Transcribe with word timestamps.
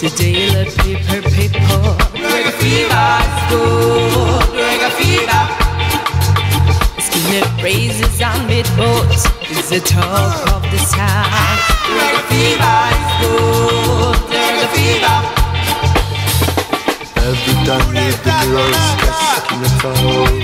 Today 0.00 0.48
let 0.48 0.68
paper, 0.78 1.20
paper. 1.28 1.80
Reggae 2.16 2.52
fever 2.56 3.08
is 3.20 3.36
good. 3.50 4.48
Reggae 4.56 4.90
fever. 4.96 5.42
Skin 7.04 7.28
it 7.36 7.44
raises 7.62 8.22
on 8.22 8.46
mid 8.46 8.64
boats. 8.78 9.26
Is 9.50 9.68
the 9.68 9.80
talk 9.80 10.40
of 10.56 10.62
the 10.72 10.78
town. 10.96 11.28
Reggae 11.92 12.22
fever 12.32 12.80
is 12.96 13.12
good. 13.20 14.16
Reggae 14.32 14.68
fever. 14.72 15.18
Every 17.28 17.56
time 17.68 17.92
you 17.92 18.10
do 18.24 18.36
your 18.56 18.72
sketch, 18.72 19.52
in 19.52 19.58
the 19.60 20.39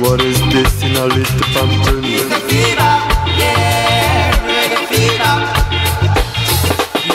what 0.00 0.20
is 0.22 0.38
this 0.52 0.82
in 0.82 0.94
a 0.96 1.06
little 1.06 1.40
pumpkin? 1.54 2.04
You 2.04 2.22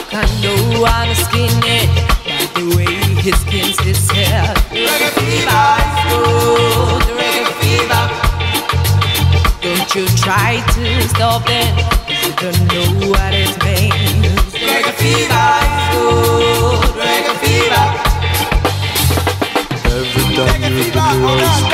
can 0.09 0.29
know 0.41 0.85
how 0.85 1.05
to 1.05 1.15
skin 1.15 1.63
it 1.63 1.89
by 2.27 2.43
the 2.55 2.65
way 2.75 2.95
he 3.21 3.31
skins 3.31 3.79
his 3.79 4.11
hair. 4.11 4.53
Reggae 4.71 5.09
fever 5.15 5.65
good. 6.09 7.03
Reggae 7.19 7.53
fever. 7.61 8.03
Don't 9.61 9.89
you 9.95 10.05
try 10.17 10.61
to 10.75 10.83
stop 11.07 11.43
it, 11.47 11.73
you 12.09 12.31
don't 12.35 12.61
know 12.67 12.87
what 13.09 13.33
it 13.33 13.53
means. 13.63 14.53
Reggae 14.53 14.93
fever 14.99 15.47
good. 15.93 16.83
Reggae 16.99 17.35
fever. 17.43 17.85
Every 19.85 20.91
time 20.91 21.21
you 21.21 21.69
do 21.69 21.72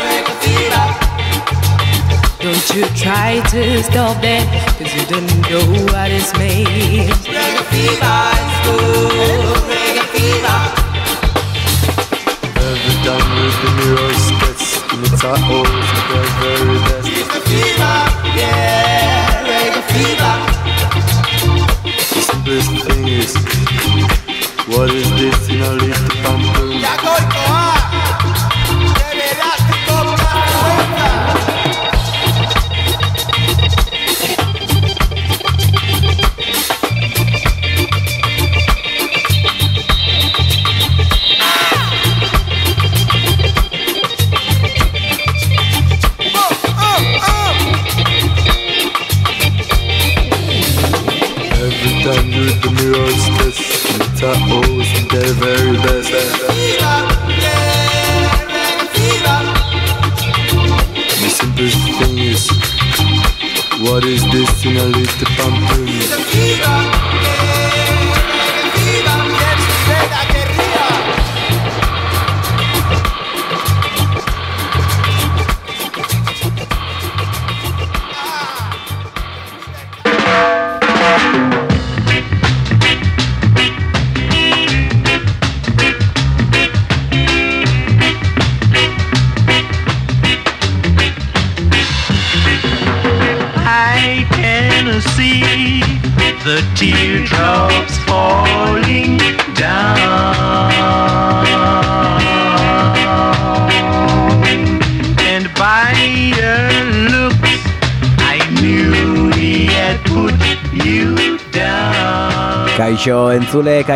Don't 2.44 2.76
you 2.76 2.84
try 2.88 3.42
to 3.52 3.82
stop 3.84 4.22
it, 4.22 4.46
cause 4.78 4.94
you 4.94 5.06
don't 5.08 5.26
know 5.50 5.64
what 5.94 6.12
it's 6.12 6.34
made. 6.38 6.68
Reggae 6.68 7.64
fever 7.72 8.20
is 8.36 8.56
good. 8.68 9.40
Reggae 9.72 10.04
fever. 10.12 10.63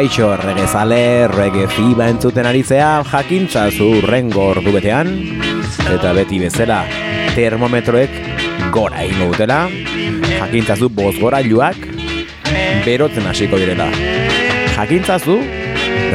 Kaixo 0.08 0.38
regezale, 0.40 1.28
rege 1.28 1.66
fiba 1.68 2.06
entzuten 2.08 2.46
aritzea, 2.48 3.04
jakintza 3.10 3.66
zu 3.76 4.00
rengo 4.06 4.46
ordu 4.54 4.72
betean, 4.72 5.10
eta 5.92 6.14
beti 6.16 6.40
bezala 6.40 6.78
termometroek 7.36 8.16
gora 8.72 9.04
ingo 9.04 9.28
dutela, 9.34 9.66
jakintzazu 10.38 10.88
boz 10.96 11.12
gora 11.20 11.42
iluak, 11.44 11.76
berotzen 12.88 13.28
hasiko 13.28 13.60
direla. 13.60 13.90
Jakintzazu, 14.78 15.42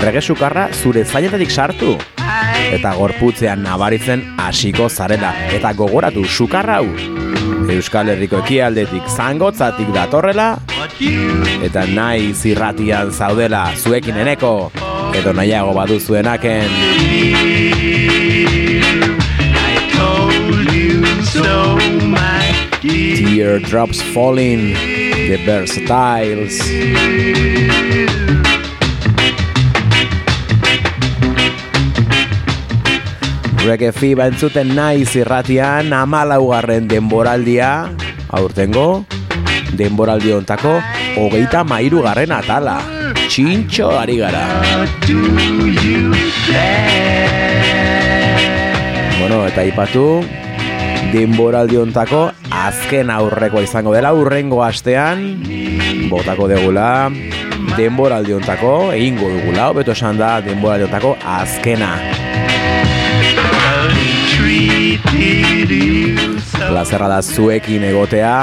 rege 0.07 0.25
sukarra 0.25 0.71
zure 0.73 1.05
zailetatik 1.05 1.53
sartu, 1.53 1.99
eta 2.73 2.95
gorputzean 2.97 3.61
nabaritzen 3.67 4.25
hasiko 4.41 4.89
zarela, 4.89 5.35
eta 5.53 5.77
gogoratu 5.77 6.25
sukarra 6.25 6.81
hau, 6.81 6.89
Euskal 7.73 8.09
Herriko 8.09 8.41
ekialdetik 8.41 9.05
zangotzatik 9.13 9.93
datorrela, 9.93 10.55
eta 10.83 11.87
nahi 11.87 12.33
zirratian 12.35 13.13
zaudela 13.15 13.71
zuekin 13.79 14.17
eneko, 14.19 14.73
edo 15.15 15.33
nahiago 15.33 15.71
so, 21.23 21.79
my 22.05 22.51
dear. 22.83 23.17
Teardrops 23.17 24.03
falling, 24.13 24.75
the 24.75 25.39
Versatiles. 25.47 26.59
Reggae 33.63 33.93
Fiba 33.95 34.27
entzuten 34.27 34.75
nahi 34.75 35.07
zirratian 35.07 35.93
amalaugarren 35.95 36.89
denboraldia, 36.91 37.95
aurtengo, 38.29 39.07
denboraldi 39.77 40.33
ontako, 40.37 40.77
hogeita 41.17 41.65
mairu 41.65 42.03
garren 42.05 42.33
atala. 42.33 42.79
Txintxo 43.29 43.89
ari 43.97 44.19
gara. 44.21 44.45
Bueno, 49.19 49.47
eta 49.47 49.65
ipatu, 49.65 50.07
denboraldi 51.13 51.79
ontako 51.81 52.27
azken 52.53 53.11
aurreko 53.13 53.63
izango 53.65 53.95
dela 53.95 54.13
urrengo 54.17 54.63
astean, 54.65 55.25
botako 56.11 56.49
degula, 56.51 57.09
denboraldi 57.77 58.37
ontako, 58.37 58.93
egingo 58.93 59.31
dugula, 59.33 59.71
hobeto 59.71 59.95
esan 59.97 60.21
da, 60.21 60.35
denboraldi 60.45 60.89
ontako 60.91 61.17
azkena. 61.39 61.95
Plazerra 66.63 67.09
da 67.09 67.23
zuekin 67.23 67.85
egotea, 67.85 68.37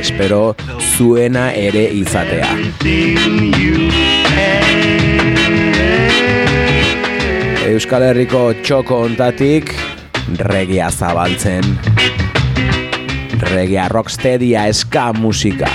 espero 0.00 0.54
zuena 0.96 1.50
ere 1.52 1.82
izatea. 1.92 2.48
Euskal 7.68 8.06
Herriko 8.08 8.46
txoko 8.64 9.02
ontatik 9.04 9.74
regia 10.40 10.88
zabaltzen. 10.90 11.76
Regia 13.50 13.88
rocksteadia 13.92 14.66
eska 14.72 15.10
musika. 15.12 15.68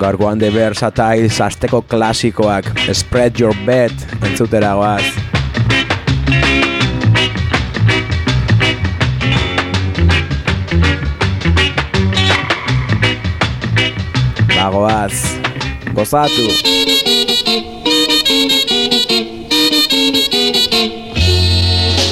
Gargoan 0.00 0.40
de 0.40 0.48
versatile, 0.52 1.28
asteko 1.44 1.82
klasikoak, 1.82 2.72
spread 2.92 3.40
your 3.40 3.56
bed, 3.66 3.92
entzutera 4.24 4.76
guaz. 4.78 5.29
Bagoaz, 14.60 15.40
gozatu! 15.94 16.44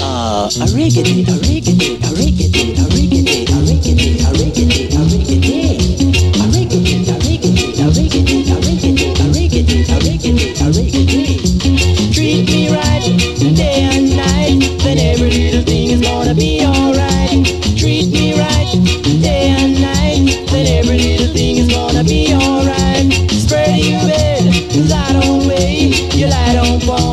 Uh, 0.01 0.49
a 0.49 0.67
riggedy, 0.73 1.29
a 1.29 1.37
riggedy, 1.45 1.99
be 22.09 22.33
alright. 22.33 23.13
Spread 23.31 23.85
your 23.85 24.01
bed, 24.09 24.43
you 24.73 24.83
lie 24.89 25.13
on 25.21 25.41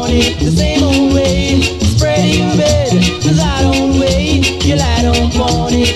it 0.10 0.40
the 0.40 0.52
same 0.52 0.84
old 0.84 1.14
way. 1.14 1.60
Spread 1.84 2.34
your 2.34 2.56
you 4.64 4.76
lie 4.76 5.06
on 5.06 5.30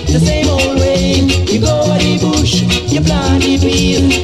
the 0.08 0.20
same 0.20 0.48
old 0.50 0.80
way. 0.80 1.24
You 1.48 1.62
go 1.62 1.80
the 1.96 2.20
bush, 2.20 2.62
you 2.92 3.00
plant 3.02 3.44
the 3.44 3.58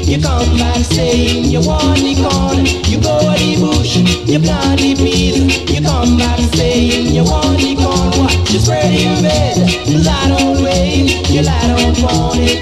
you 0.03 0.19
come 0.21 0.57
back 0.57 0.83
saying 0.83 1.45
you 1.45 1.61
want 1.61 1.99
the 1.99 2.15
corn. 2.19 2.65
You 2.91 2.99
go 2.99 3.15
the 3.31 3.55
bush, 3.63 3.95
you 4.27 4.39
plant 4.39 4.81
the 4.81 4.93
you 5.71 5.81
come 5.81 6.17
back 6.17 6.39
saying 6.55 7.15
you 7.15 7.23
want 7.23 7.59
the 7.59 7.75
corn. 7.79 8.29
Spread 8.59 8.91
your 8.99 9.15
you 11.31 11.41
lie 11.41 11.71
on 11.71 11.95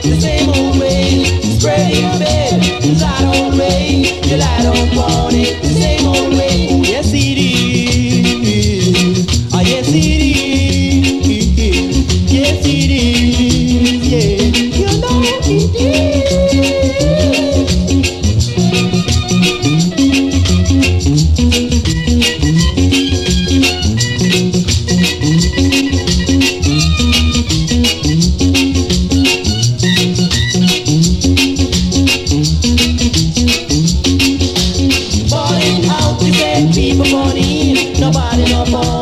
the 0.01 0.15
same 0.19 0.49
old 0.49 0.79
way. 0.79 1.42
Spread 1.63 1.95
your 1.95 2.19
bed, 2.19 2.61
lie 2.99 3.21
down 3.21 3.57
way, 3.57 4.19
you 4.25 4.35
lie 4.35 4.63
down 4.63 4.97
on 4.97 5.33
it 5.33 5.61
the 5.61 5.69
same 5.69 6.05
old 6.05 6.33
way. 6.33 6.62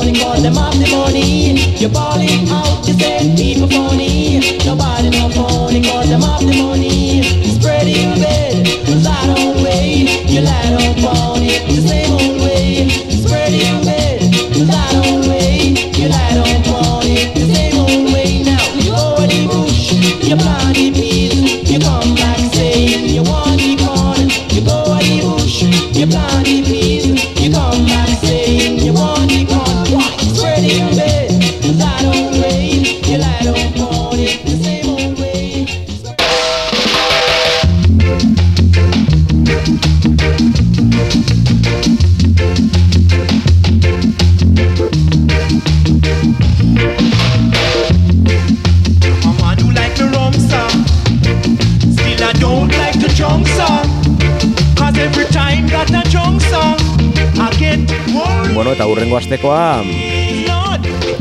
Money, 0.02 0.20
cause 0.20 0.42
them 0.42 0.56
have 0.56 0.74
the 0.80 0.90
money. 0.90 1.54
You're 1.78 1.90
balling 1.90 2.50
out 2.50 2.84
to 2.86 2.94
get 2.94 3.38
people 3.38 3.68
money. 3.68 4.40
Nobody 4.66 5.10
no 5.10 5.30
money, 5.30 5.82
cause 5.82 6.10
them 6.10 6.22
have 6.22 6.42
the 6.42 6.56
money. 6.58 7.22
Spread 7.56 7.88
your 7.88 8.16
bed, 8.16 8.68
lie 9.04 9.36
down 9.36 9.64
way. 9.64 10.06
You 10.26 10.42
lie 10.42 10.70
down 10.70 11.06
on 11.06 11.44
it 11.44 11.68
the 11.68 11.88
same 11.88 12.12
old 12.14 12.41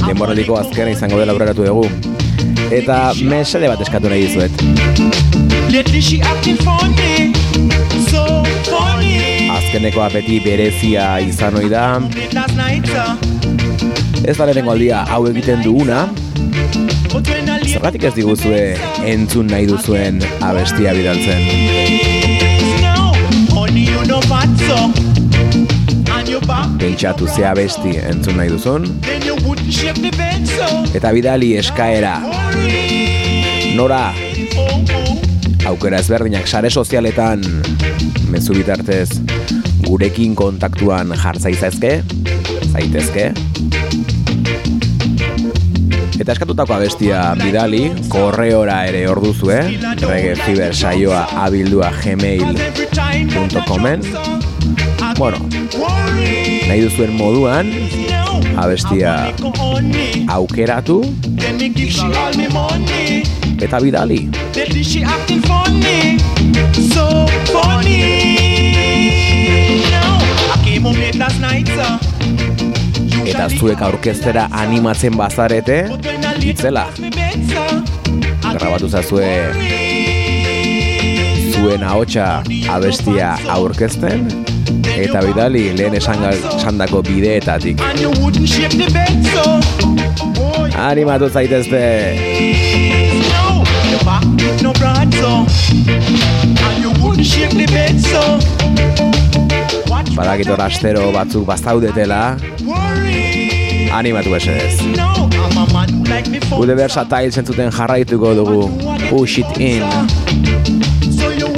denboraldiko 0.07 0.55
gonna 0.55 0.69
azkena 0.69 0.91
izango 0.91 1.19
dela 1.19 1.33
aurreratu 1.33 1.65
dugu. 1.65 1.87
Eta 2.71 3.13
mesede 3.23 3.69
bat 3.69 3.81
eskatu 3.81 4.09
nahi 4.11 4.27
dizuet. 4.27 4.51
Azkenekoa 9.51 10.09
beti 10.11 10.41
berezia 10.41 11.21
izan 11.21 11.55
ohi 11.57 11.69
da. 11.71 12.01
Ez 14.25 14.37
da 14.37 14.45
lehenengo 14.45 14.73
aldia 14.73 15.05
hau 15.09 15.27
egiten 15.31 15.63
duguna, 15.63 16.09
But 17.13 17.27
when 17.27 17.49
I 17.49 17.59
leave 17.59 17.73
zergatik 17.75 18.05
ez 18.07 18.13
diguzue 18.15 18.61
entzun 19.07 19.51
nahi 19.51 19.67
duzuen 19.67 20.23
abestia 20.47 20.95
bidaltzen. 20.95 22.00
Pentsatu 27.01 27.25
ze 27.33 27.47
abesti 27.49 27.95
entzun 27.97 28.37
nahi 28.37 28.51
duzun, 28.53 28.83
eta 30.93 31.09
bidali 31.17 31.47
eskaera 31.57 32.11
nora 33.73 34.13
aukera 35.71 35.97
ezberdinak 36.05 36.45
sare 36.45 36.69
sozialetan 36.69 37.41
mezu 38.29 38.53
bitartez 38.59 39.17
gurekin 39.87 40.35
kontaktuan 40.37 41.17
jartza 41.23 41.49
izazke, 41.49 42.05
zaitezke. 42.69 43.33
Eta 46.21 46.37
eskatutako 46.37 46.77
abestia 46.77 47.23
bidali, 47.41 47.97
korreora 48.13 48.85
ere 48.93 49.07
orduzue, 49.09 49.57
reggaefiber 50.05 50.77
saioa 50.77 51.25
abildua 51.47 51.89
gmail.comen. 52.05 54.01
Bueno, 55.17 55.39
nahi 56.71 56.85
duzuen 56.87 57.11
moduan, 57.19 57.67
abestia 58.55 59.35
aukeratu 60.31 61.01
eta 63.59 63.81
bidali. 63.83 64.21
So 66.95 67.27
funny. 67.51 68.39
Eta 73.31 73.49
zuek 73.51 73.83
aurkeztera 73.83 74.47
animatzen 74.63 75.19
bazarete, 75.19 75.81
itzela, 76.53 76.87
grabatu 78.47 78.89
zazue 78.89 79.33
zuen 81.51 81.83
ahotsa 81.83 82.31
abestia 82.79 83.35
aurkezten, 83.59 84.50
eta 85.05 85.21
bidali 85.25 85.63
lehen 85.77 85.95
esan 85.97 86.23
esandako 86.31 87.03
bideetatik. 87.07 87.81
Animatu 90.81 91.29
zaitezte! 91.29 91.83
no, 93.31 93.65
your 93.91 94.03
back 94.05 94.25
no 94.63 94.73
broad, 94.73 95.15
so. 95.15 95.47
And 96.67 96.79
you 96.83 96.91
wouldn't 97.03 97.27
Badakit 100.17 100.49
hor 100.53 100.61
astero 100.61 101.13
batzuk 101.15 101.47
bazaudetela, 101.49 102.37
animatu 103.93 104.35
esedez. 104.37 104.83
No, 104.97 105.31
I'm 105.33 105.57
a 105.57 105.73
man 105.73 105.89
who 105.89 106.05
like 106.05 106.29
me 106.29 106.41
Gure 106.51 106.75
versatile 106.77 107.31
zentzuten 107.31 107.71
jarraituko 107.73 108.35
dugu, 108.35 108.61
push 109.09 109.39
it 109.39 109.57
in. 109.57 109.83
So 111.17 111.31
you 111.31 111.49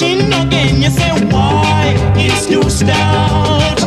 preaching 0.00 0.32
again. 0.32 0.82
You 0.82 0.90
say, 0.90 1.10
why? 1.26 1.94
It's 2.16 2.46
too 2.46 2.68
stout. 2.70 3.80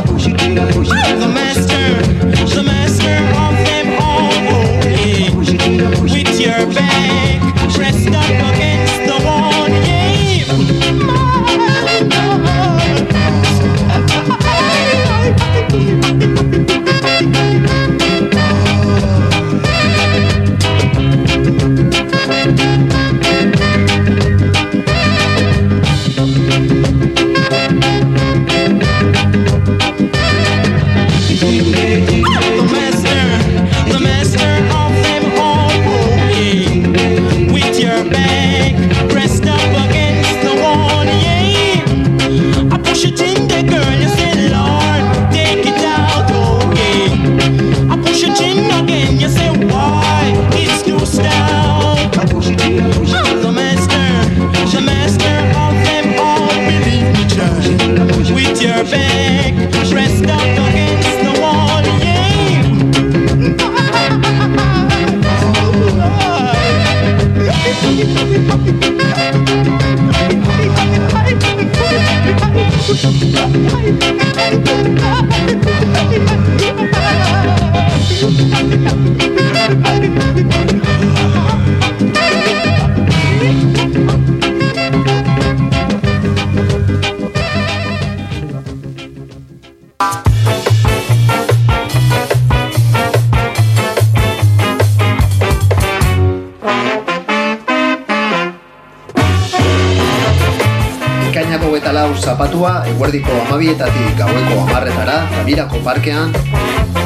Zapatua, 102.20 102.84
eguerdiko 102.90 103.32
amabietatik 103.46 104.16
gaueko 104.18 104.60
amarretara, 104.64 105.16
Tabirako 105.32 105.80
parkean, 105.84 106.32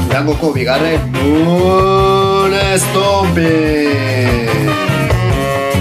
Durangoko 0.08 0.52
bigarren 0.54 1.04
Moon 1.12 2.54
Estompe! 2.54 3.50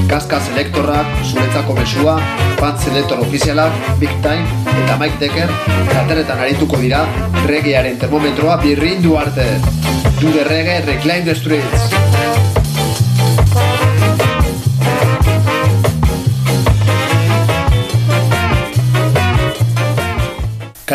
Kaska 0.08 0.40
selektorrak, 0.50 1.08
zuretzako 1.28 1.76
mesua, 1.80 2.18
fan 2.62 2.80
selektor 2.80 3.20
ofizialak, 3.26 3.76
Big 4.00 4.14
Time 4.24 4.48
eta 4.84 4.98
Mike 5.02 5.20
Decker, 5.20 5.52
plateretan 5.92 6.44
arituko 6.48 6.80
dira, 6.82 7.04
regearen 7.48 8.00
termometroa 8.00 8.60
birrindu 8.64 9.18
arte. 9.20 9.50
Do 10.22 10.32
the 10.32 10.48
reggae, 10.48 10.86
reclaim 10.88 11.26
the 11.26 11.36
streets! 11.36 12.07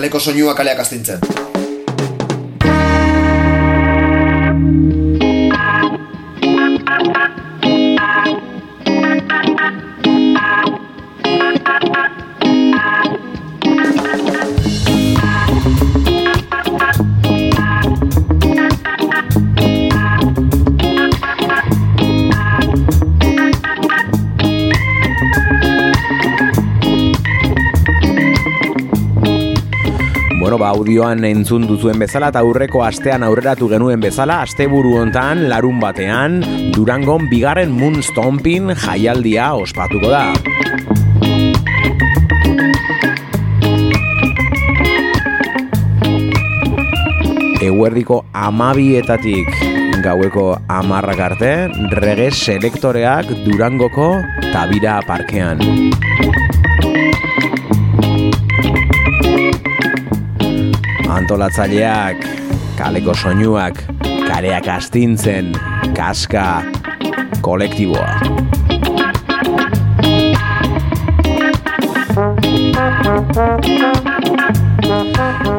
Kaleko 0.02 0.18
soinua 0.18 0.54
kaleak 0.58 0.80
astintzen. 0.82 1.41
Ba, 30.62 30.70
audioan 30.70 31.24
entzun 31.26 31.64
duzuen 31.66 31.98
bezala 31.98 32.28
eta 32.30 32.42
aurreko 32.44 32.84
astean 32.86 33.24
aurreratu 33.26 33.66
genuen 33.70 34.02
bezala, 34.02 34.40
asteburu 34.46 34.94
hontan 35.00 35.48
larun 35.50 35.80
batean, 35.82 36.38
Durangon 36.74 37.26
bigarren 37.30 37.72
Moon 37.74 37.98
Stomping 38.06 38.70
jaialdia 38.84 39.52
ospatuko 39.58 40.12
da. 40.12 40.30
Eguerdiko 47.62 48.22
amabietatik 48.34 49.50
gaueko 50.02 50.48
amarrak 50.70 51.26
arte, 51.30 51.52
rege 51.98 52.30
selektoreak 52.34 53.30
Durangoko 53.46 54.12
Tabira 54.52 55.00
parkean. 55.06 55.62
Antolatzaileak, 61.12 62.22
kaleko 62.78 63.12
soinuak, 63.12 63.82
kareak 64.24 64.64
astintzen, 64.72 65.50
kaska, 65.92 66.62
kolektiboa. 67.44 68.16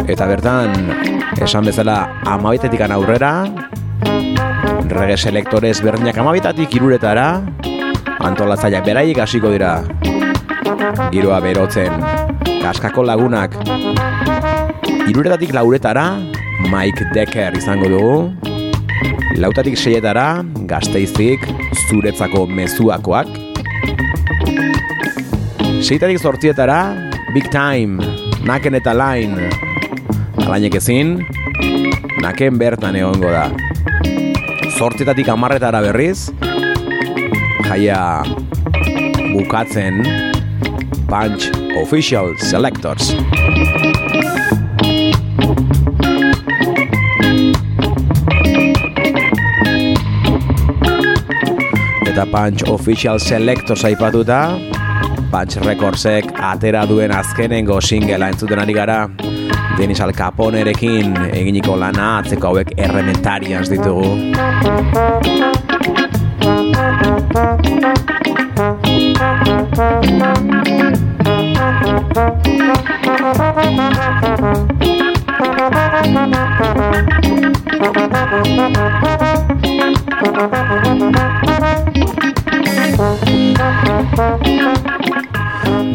Eta 0.09 0.25
bertan, 0.25 0.73
esan 1.37 1.69
bezala 1.69 1.99
amabitetik 2.25 2.81
aurrera, 2.89 3.45
rege 4.89 5.17
selektore 5.17 5.69
ezberdinak 5.69 6.17
amabitatik 6.17 6.73
iruretara, 6.81 7.27
antolatzaileak 8.25 8.89
beraiek 8.89 9.21
hasiko 9.21 9.53
dira. 9.53 9.83
Giroa 11.13 11.37
berotzen, 11.45 11.93
kaskako 12.63 13.05
lagunak, 13.05 13.53
Iruretatik 15.03 15.51
lauretara, 15.51 16.21
Mike 16.71 17.09
Decker 17.11 17.57
izango 17.59 17.89
dugu. 17.91 18.15
Lautatik 19.35 19.75
seietara, 19.75 20.45
gazteizik, 20.69 21.43
zuretzako 21.89 22.45
mezuakoak. 22.47 23.27
Seitatik 25.83 26.21
zortzietara, 26.23 27.11
Big 27.35 27.49
Time, 27.51 27.99
Naken 28.47 28.79
eta 28.79 28.95
Line. 28.95 29.49
Alainek 30.45 30.79
ezin, 30.79 31.17
Naken 32.23 32.55
bertan 32.61 32.95
egongo 32.95 33.33
da. 33.33 33.49
Zortzietatik 34.77 35.27
amarretara 35.35 35.83
berriz, 35.83 36.31
jaia 37.67 38.23
bukatzen 39.35 39.99
Punch 41.11 41.51
Official 41.83 42.31
Selectors. 42.39 43.11
Eta 52.13 52.25
Punch 52.29 52.69
Official 52.69 53.19
Selectors 53.19 53.83
aipatuta 53.85 54.53
Punch 55.31 55.55
Recordsek 55.65 56.27
atera 56.37 56.83
duen 56.85 57.09
azkenengo 57.11 57.79
singela 57.81 58.29
entzuten 58.29 58.61
ari 58.61 58.73
gara. 58.77 59.07
Denis 59.79 60.01
Al 60.05 60.13
Caponerekin 60.13 61.17
eginiko 61.31 61.73
lana 61.73 62.19
atzeko 62.19 62.51
hauek 62.51 62.75
errementarians 62.77 63.73
ditugu 63.73 64.13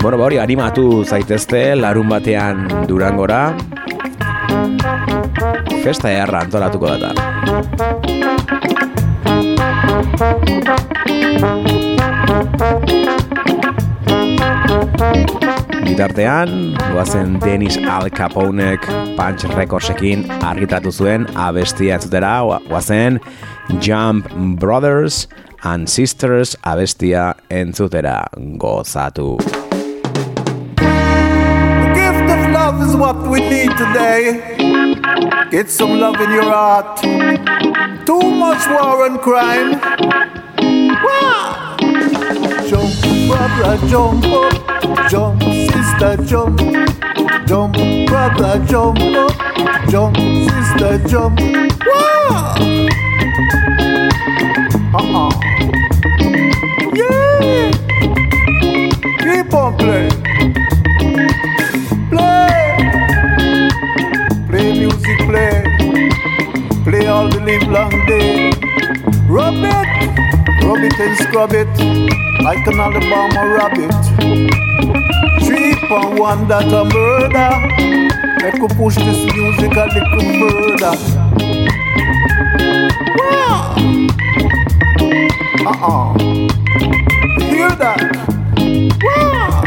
Bueno, 0.08 0.22
ba 0.22 0.24
hori 0.24 0.38
animatu 0.40 1.04
zaitezte 1.04 1.58
larun 1.76 2.08
batean 2.08 2.62
Durangora. 2.88 3.52
Festa 5.82 6.08
eharra 6.08 6.40
antolatuko 6.46 6.88
data. 6.88 7.12
Bitartean, 15.82 16.56
goazen 16.94 17.36
Denis 17.44 17.76
Al 17.76 18.08
Caponek 18.08 18.88
Punch 19.20 19.44
Recordsekin 19.52 20.24
argitratu 20.40 20.88
zuen 20.88 21.28
abestia 21.36 22.00
entzutera, 22.00 22.32
goazen 22.72 23.20
Jump 23.76 24.32
Brothers 24.56 25.28
and 25.60 25.86
Sisters 25.86 26.56
abestia 26.64 27.34
entzutera. 27.50 28.22
Gozatu. 28.56 29.36
What 32.98 33.16
we 33.28 33.40
need 33.40 33.70
today. 33.76 34.56
Get 35.50 35.70
some 35.70 36.00
love 36.00 36.20
in 36.20 36.30
your 36.30 36.50
heart. 36.50 37.00
Too 38.04 38.20
much 38.20 38.66
war 38.68 39.06
and 39.06 39.20
crime. 39.20 39.80
Wah! 41.04 41.76
Jump, 42.66 42.92
brother, 43.28 43.78
jump 43.86 44.24
up. 44.26 45.10
Jump, 45.10 45.42
sister, 45.42 46.16
jump. 46.24 46.58
Jump, 47.46 47.76
brother, 48.06 48.64
jump 48.66 49.00
up. 49.00 49.32
Jump, 49.88 50.16
sister, 50.16 50.98
jump. 51.08 51.40
Wah! 51.86 52.56
Uh-uh. 54.94 55.30
Yeah! 56.94 57.70
Keep 59.22 59.54
on 59.54 59.76
playing. 59.76 60.07
Live 67.48 67.68
long 67.68 67.90
day. 68.06 68.50
Rub 69.26 69.54
it, 69.56 69.88
rub 70.64 70.84
it 70.84 71.00
and 71.00 71.16
scrub 71.16 71.52
it 71.52 71.72
like 72.42 72.66
an 72.66 72.78
Alabama 72.78 73.42
rabbit. 73.56 73.94
Three 75.44 75.72
on 75.88 76.16
one 76.16 76.46
that 76.48 76.68
a 76.68 76.84
murder. 76.84 77.52
Let 78.42 78.60
go 78.60 78.68
push 78.68 78.96
this 78.96 79.20
music 79.32 79.72
a 79.76 79.86
little 79.96 80.26
further. 80.40 80.94
Wow. 83.16 83.76
Uh-uh. 85.70 86.18
Hear 87.48 87.70
that? 87.80 88.00
Wow. 89.02 89.64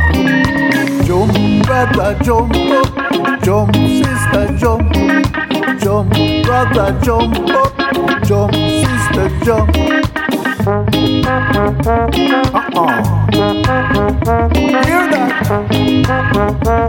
Jump, 1.07 1.33
brother, 1.65 2.11
jump 2.23 2.55
up. 2.55 3.43
Jump, 3.43 3.75
sister, 3.75 4.57
jump. 4.57 5.30
Jump, 5.91 6.13
brother, 6.45 6.95
jump 7.03 7.35
up. 7.49 7.75
Jump, 8.23 8.53
sister, 8.53 9.27
jump. 9.43 9.75
Uh-uh. 12.55 13.03
Hear 14.53 15.03
that? 15.11 15.31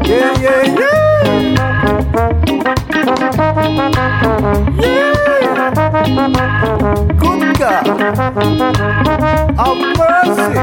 Yeah, 0.07 0.41
yeah, 0.41 0.63
yeah. 0.79 0.99
Yeah. 4.79 5.19
Good 7.19 7.43
God. 7.59 7.87
Have 9.59 9.81
mercy. 9.99 10.55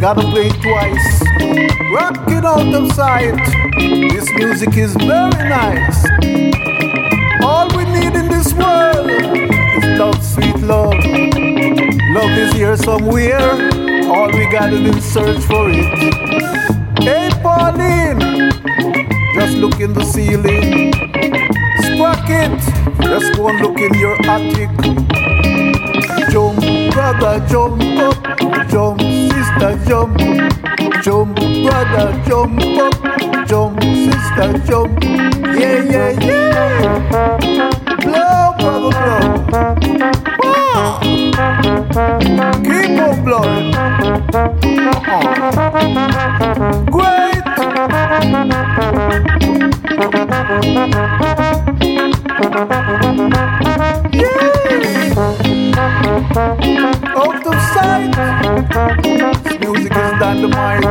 Gotta 0.00 0.22
play 0.22 0.46
it 0.46 0.62
twice. 0.62 1.20
Rock 1.92 2.16
it 2.30 2.42
out 2.42 2.74
of 2.74 2.90
sight. 2.92 3.36
This 3.76 4.32
music 4.32 4.74
is 4.78 4.94
very 4.96 5.44
nice. 5.46 6.06
All 7.44 7.68
we 7.76 7.84
need 7.84 8.16
in 8.16 8.28
this 8.28 8.54
world 8.54 9.10
is 9.10 9.98
love, 10.00 10.24
sweet 10.24 10.56
love. 10.60 10.94
Love 12.16 12.30
is 12.38 12.50
here 12.54 12.78
somewhere. 12.78 13.52
All 14.08 14.28
we 14.32 14.48
gotta 14.50 14.78
do 14.78 14.96
is 14.96 15.04
search 15.04 15.42
for 15.44 15.68
it. 15.68 15.84
Hey, 17.02 17.28
Pauline, 17.42 18.50
just 19.34 19.58
look 19.58 19.80
in 19.80 19.92
the 19.92 20.04
ceiling. 20.04 20.94
Sprocket, 21.84 22.58
just 23.02 23.36
go 23.36 23.48
and 23.48 23.60
look 23.60 23.78
in 23.78 23.92
your 24.00 24.16
attic. 24.24 24.70
Jump, 26.30 26.58
brother, 26.94 27.46
jump 27.46 27.82
up. 28.00 28.16
Jump, 28.70 29.00
sister, 29.60 29.76
jump. 29.86 30.16
Jump, 31.02 31.36
brother, 31.36 32.08
jump 32.26 32.60
up. 32.78 32.94
Jump, 33.46 33.82
sister, 33.82 34.58
jump. 34.66 35.04
Yeah, 35.04 35.82
yeah, 35.84 36.10
yeah. 36.20 37.28
Blow, 38.00 38.54
brother, 38.58 38.90
blow. 38.90 39.20
Wow. 40.42 41.00
Keep 42.64 43.00
on 43.00 43.16
blowing. 43.24 43.74
Uh-uh. 44.88 45.22
Great. 46.90 47.46
Yeah. 54.14 54.40
Out 57.16 57.46
of 57.46 57.58
sight. 57.74 59.39
This 60.20 60.28
dynamite. 60.28 60.84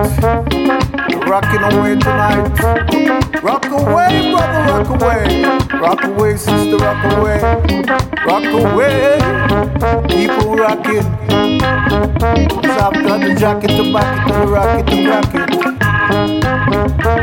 Rocking 1.28 1.62
away 1.62 1.94
tonight. 2.00 2.50
Rock 3.44 3.66
away, 3.66 4.32
brother, 4.32 4.62
rock 4.72 4.90
away. 4.90 5.22
Rock 5.80 6.04
away, 6.06 6.36
sister, 6.36 6.78
rock 6.78 7.04
away. 7.14 7.40
Rock 8.26 8.46
away. 8.46 9.20
People 10.08 10.56
rocking. 10.56 11.06
I've 12.80 12.94
got 13.04 13.20
the 13.22 13.36
jacket 13.38 13.70
to 13.78 13.94
back 13.94 14.28
it, 14.28 14.34
to 14.34 14.48
rock 14.48 14.80
it, 14.80 14.86
to 14.90 14.96
rock 15.08 15.36
it. 15.36 15.50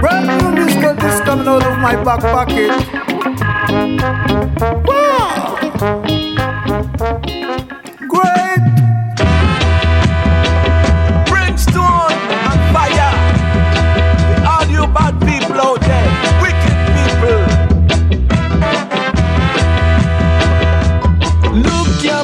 Brand 0.01 0.27
new 0.27 0.51
musical 0.53 0.95
disc 0.95 1.25
coming 1.25 1.49
out 1.49 1.65
of 1.67 1.79
my 1.79 1.97
back 2.05 2.21
pocket. 2.21 2.71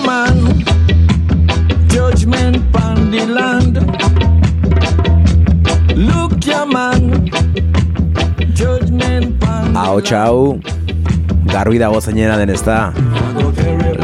Man, 0.07 0.59
judgment 1.89 2.57
on 2.77 3.11
the 3.11 3.27
land. 3.27 3.77
Look, 5.97 6.45
ya 6.45 6.65
man, 6.65 7.27
judgment 8.55 9.43
on 9.45 9.73
the 9.73 9.79
Ahotsa 9.81 10.19
hau, 10.25 10.61
garbi 11.55 11.79
dago 11.79 12.01
zeinena 12.01 12.37
den 12.37 12.51
ez 12.51 12.63
da. 12.63 12.93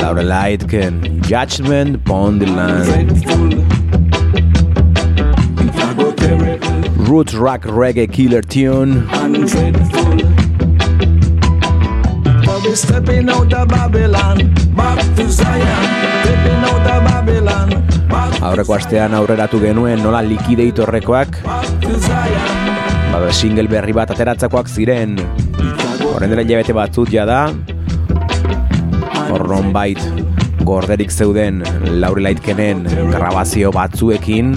Laurel 0.00 0.32
Aitken, 0.32 1.20
Judgment 1.22 1.96
Upon 1.96 2.38
the 2.38 2.46
Land. 2.46 3.10
Roots 7.08 7.34
Rock 7.34 7.62
Reggae 7.62 8.10
Killer 8.10 8.42
Tune. 8.42 10.27
But 12.58 12.70
we 12.70 12.74
stepping 12.74 13.30
out 13.30 13.52
of 13.54 13.68
Babylon, 13.68 14.52
back 14.74 14.98
to 15.14 15.30
Zion, 15.30 15.84
stepping 16.26 16.64
out 16.66 16.86
of 16.90 17.04
Babylon, 17.06 17.68
Aurreko 18.42 18.74
astean 18.74 19.14
aurreratu 19.14 19.60
genuen 19.62 20.02
nola 20.02 20.24
likideitorrekoak, 20.26 21.38
bada 23.12 23.30
single 23.30 23.70
berri 23.70 23.94
bat 23.94 24.10
ateratzakoak 24.10 24.66
ziren. 24.66 25.14
Horren 26.02 26.34
dela 26.34 26.42
hilabete 26.42 26.74
batzut 26.74 27.14
jada, 27.14 27.54
hor 29.28 29.46
bait 29.70 30.02
gorderik 30.66 31.14
zeuden 31.14 31.62
Laurel 32.02 32.26
Aitkenen 32.32 32.82
grabazio 33.12 33.70
batzuekin, 33.70 34.56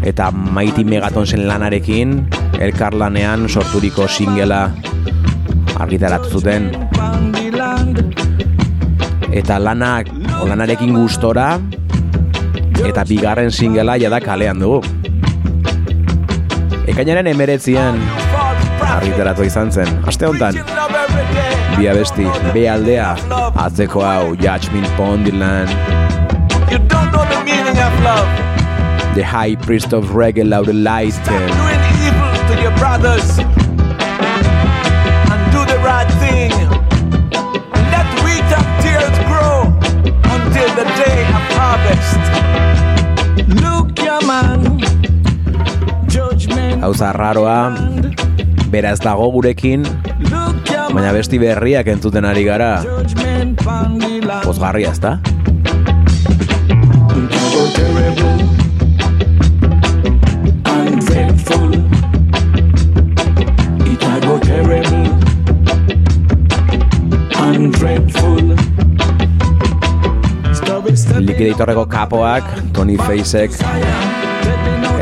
eta 0.00 0.30
Mighty 0.32 0.88
Megatonsen 0.88 1.44
lanarekin, 1.44 2.22
elkarlanean 2.56 3.50
sorturiko 3.52 4.08
singela 4.08 4.70
argitaratu 5.80 6.38
zuten. 6.38 6.70
Eta 9.34 9.58
lanak 9.58 10.10
lanarekin 10.46 10.94
gustora 10.94 11.58
eta 12.84 13.04
bigarren 13.08 13.50
singela 13.50 13.96
jada 13.98 14.20
kalean 14.20 14.60
dugu. 14.60 14.82
Ekainaren 16.86 17.26
emeretzian 17.32 17.98
argitaratu 18.84 19.42
izan 19.44 19.72
zen. 19.72 19.90
Aste 20.06 20.26
day. 20.38 20.62
bi 21.76 21.88
abesti, 21.90 22.26
be 22.54 22.68
aldea, 22.70 23.16
atzeko 23.58 24.04
hau, 24.06 24.36
Judgment 24.36 24.86
Pondyland, 24.96 25.70
You 26.70 26.78
don't 26.78 27.12
know 27.12 27.24
the 27.28 27.42
meaning 27.44 27.78
of 27.78 27.92
love. 28.02 28.28
The 29.14 29.22
High 29.22 29.56
Priest 29.56 29.92
of 29.92 30.04
Reggae 30.10 30.48
Laurel 30.48 31.10
Stop 31.10 31.26
doing 31.26 31.82
evil 32.06 32.32
to 32.48 32.62
your 32.62 32.76
brothers 32.78 33.63
judgment. 46.84 46.84
hau 46.84 46.92
zarraroa, 46.92 47.72
beraz 48.68 48.98
dago 49.00 49.30
gurekin, 49.32 49.86
baina 50.92 51.14
besti 51.16 51.38
berriak 51.40 51.88
entzuten 51.88 52.26
ari 52.28 52.44
gara. 52.44 52.84
pozgarria 54.44 54.92
ezta? 54.92 55.16
Liquidatorreko 71.24 71.86
kapoak, 71.88 72.44
Tony 72.76 72.98
Facek, 73.00 73.56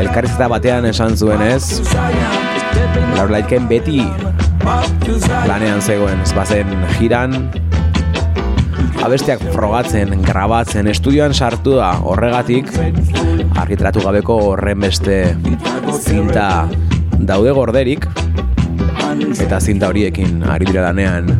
elkarrizeta 0.03 0.49
batean 0.51 0.85
esan 0.89 1.15
zuenez, 1.17 1.79
Laurlaitken 3.15 3.67
beti 3.69 4.01
lanean 5.47 5.81
zegoen, 5.81 6.19
ez 6.23 6.33
bazen 6.35 6.71
jiran, 6.97 7.35
abestiak 9.03 9.43
frogatzen, 9.53 10.15
grabatzen, 10.25 10.89
estudioan 10.91 11.35
sartu 11.35 11.77
da 11.79 11.93
horregatik, 12.03 12.71
argitratu 13.59 14.03
gabeko 14.03 14.39
horren 14.51 14.83
beste 14.83 15.19
zinta 15.99 16.47
daude 17.19 17.53
gorderik, 17.55 18.07
eta 19.39 19.61
zinta 19.61 19.91
horiekin 19.91 20.43
ari 20.43 20.71
dira 20.71 20.89
lanean. 20.89 21.31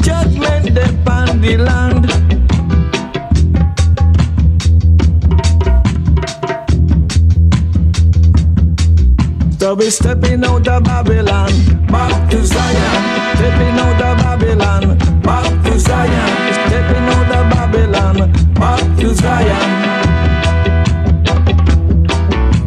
Judgment 0.00 0.78
upon 0.78 1.40
the 1.40 1.56
land. 1.58 2.19
We 9.80 9.88
stepping 9.88 10.44
out 10.44 10.68
of 10.68 10.84
Babylon, 10.84 11.50
back 11.86 12.30
to 12.30 12.44
Zion. 12.44 13.02
Stepping 13.36 13.80
out 13.80 14.02
of 14.02 14.18
Babylon, 14.18 14.98
back 15.22 15.48
to 15.64 15.78
Zion. 15.78 16.52
Stepping 16.52 17.08
out 17.08 17.30
of 17.32 17.48
Babylon, 17.48 18.16
back 18.60 18.82
to 18.98 19.14
Zion. 19.14 19.68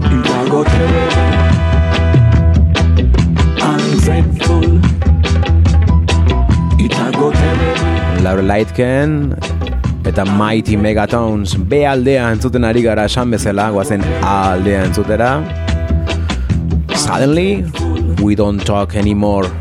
It 0.10 0.26
a 0.26 0.50
go 0.50 0.64
terrible 0.64 1.30
and 3.62 4.02
dreadful. 4.02 4.66
It 6.84 6.98
a 6.98 7.12
go 7.12 7.32
terrible. 7.32 8.24
Laura 8.24 8.42
Lightken 8.42 9.38
eta 10.04 10.26
Mighty 10.26 10.78
Megatones 10.78 11.54
B 11.58 11.86
aldea 11.86 12.32
entzuten 12.32 12.66
ari 12.66 12.82
gara 12.82 13.06
esan 13.06 13.30
bezala, 13.30 13.70
guazen 13.70 14.02
A 14.24 14.54
aldea 14.54 14.84
entzutera. 14.88 15.63
Suddenly, 17.04 17.66
we 18.24 18.34
don't 18.34 18.64
talk 18.64 18.96
anymore. 18.96 19.52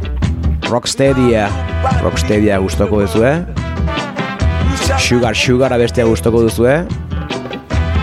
Rocksteadia, 0.71 1.49
Rocksteadia 2.01 2.61
gustoko 2.63 3.01
duzue. 3.03 3.33
Sugar 4.99 5.35
Sugar 5.35 5.73
abestia 5.73 6.07
gustoko 6.07 6.45
duzue. 6.47 6.87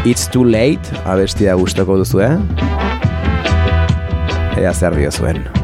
It's 0.04 0.28
too 0.28 0.44
late 0.44 0.92
abestia 1.06 1.56
gustoko 1.56 1.96
duzue. 2.04 2.28
Ea 4.60 4.74
zer 4.74 5.00
dio 5.00 5.12
zuen. 5.12 5.59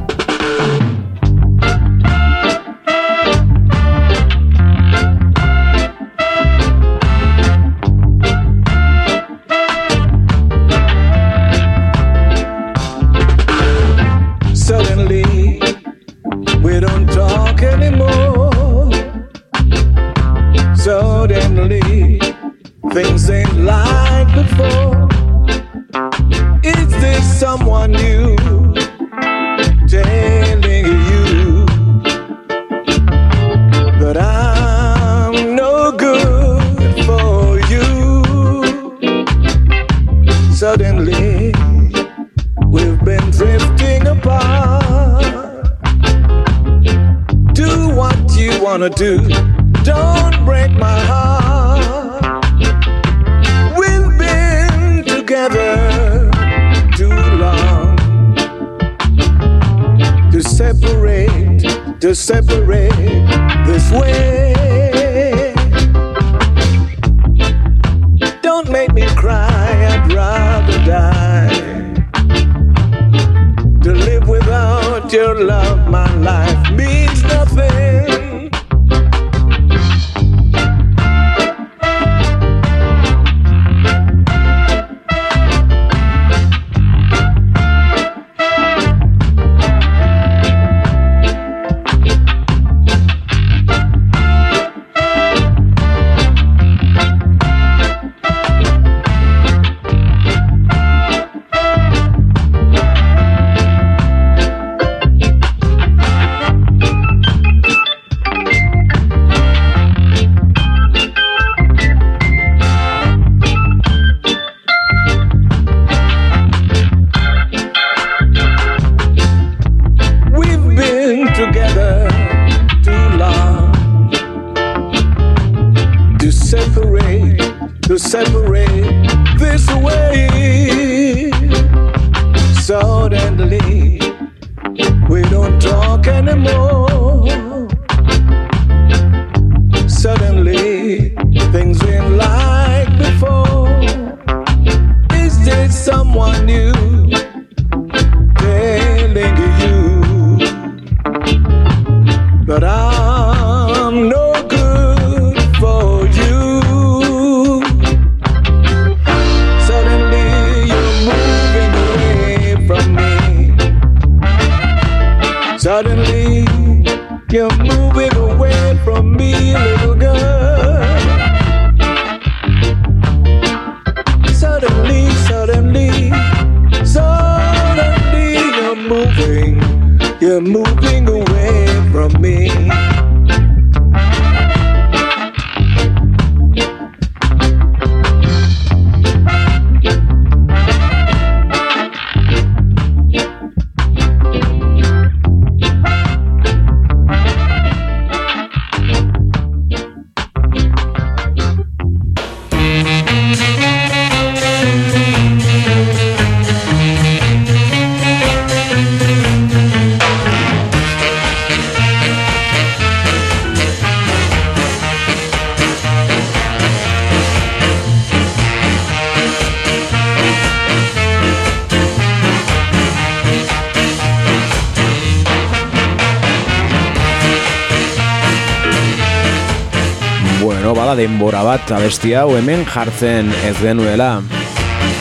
Bada 230.86 231.02
denbora 231.02 231.40
bat 231.42 231.72
abesti 231.74 232.12
hau 232.14 232.36
hemen 232.38 232.62
jartzen 232.70 233.32
ez 233.48 233.56
genuela. 233.58 234.20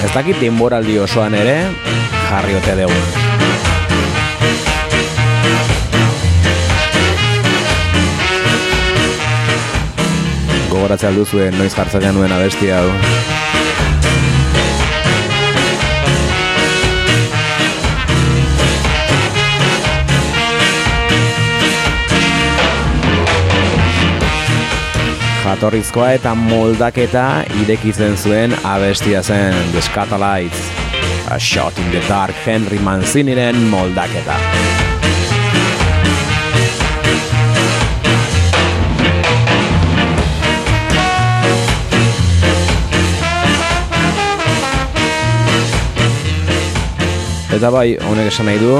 Ez 0.00 0.08
dakit 0.14 0.40
denboraldi 0.40 0.96
osoan 1.02 1.36
ere 1.36 1.58
jarri 2.30 2.56
ote 2.56 2.78
dugu. 2.78 3.02
Gogoratzea 10.72 11.12
alduzuen 11.12 11.60
noiz 11.60 11.74
jartzen 11.76 12.08
genuen 12.08 12.32
abesti 12.32 12.72
hau. 12.72 12.88
Jatorrizkoa 25.44 26.14
eta 26.16 26.32
moldaketa 26.34 27.44
irekitzen 27.62 28.16
zuen 28.16 28.54
abestia 28.64 29.22
zen 29.22 29.54
The 29.72 29.82
Scatolites. 29.84 30.60
A 31.28 31.38
Shot 31.38 31.78
in 31.78 31.90
the 31.90 32.00
Dark 32.08 32.36
Henry 32.46 32.78
Manciniren 32.78 33.56
moldaketa. 33.68 34.38
Eta 47.54 47.70
bai, 47.70 47.96
honek 48.08 48.32
esan 48.32 48.48
nahi 48.48 48.58
du, 48.60 48.78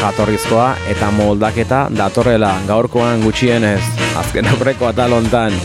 jatorrizkoa 0.00 0.76
eta 0.90 1.10
moldaketa 1.10 1.86
datorrela 1.96 2.52
gaurkoan 2.68 3.22
gutxienez. 3.24 3.82
Azken 4.16 4.48
aurreko 4.48 4.88
atalontan. 4.88 5.56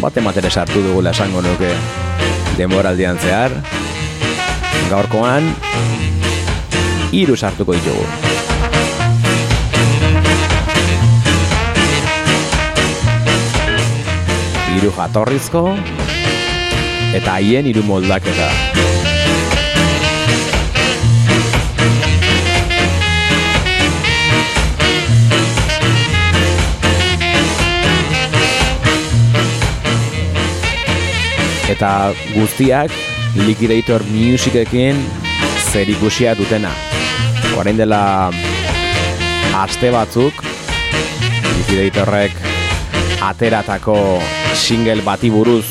Bate 0.00 0.20
matere 0.20 0.50
sartu 0.50 0.82
dugula 0.82 1.12
esango 1.14 1.42
nuke. 1.42 1.70
Denboraldian 2.58 3.18
zehar. 3.18 3.54
Gaurkoan 4.90 5.48
hiru 7.12 7.36
sartuko 7.36 7.76
ditugu. 7.76 8.06
Hiru 14.72 14.92
jatorrizko 14.96 15.66
eta 17.12 17.36
haien 17.36 17.68
hiru 17.68 17.84
moldaketa 17.84 18.48
eta 31.82 32.14
guztiak 32.36 32.92
Liquidator 33.42 34.04
Musicekin 34.06 35.00
zer 35.72 35.88
ikusia 35.90 36.36
dutena. 36.38 36.70
Orain 37.58 37.74
dela 37.74 38.30
aste 39.58 39.90
batzuk 39.90 40.44
Liquidatorrek 41.56 42.38
ateratako 43.26 43.96
single 44.54 45.02
bati 45.02 45.32
buruz 45.34 45.64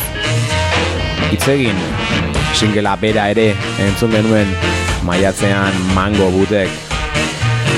hitz 1.31 1.47
egin. 1.55 1.79
Singlea 2.59 2.97
bera 2.99 3.29
ere 3.31 3.53
entzun 3.87 4.11
genuen 4.11 4.51
maiatzean 5.07 5.79
mango 5.95 6.27
butek 6.35 6.75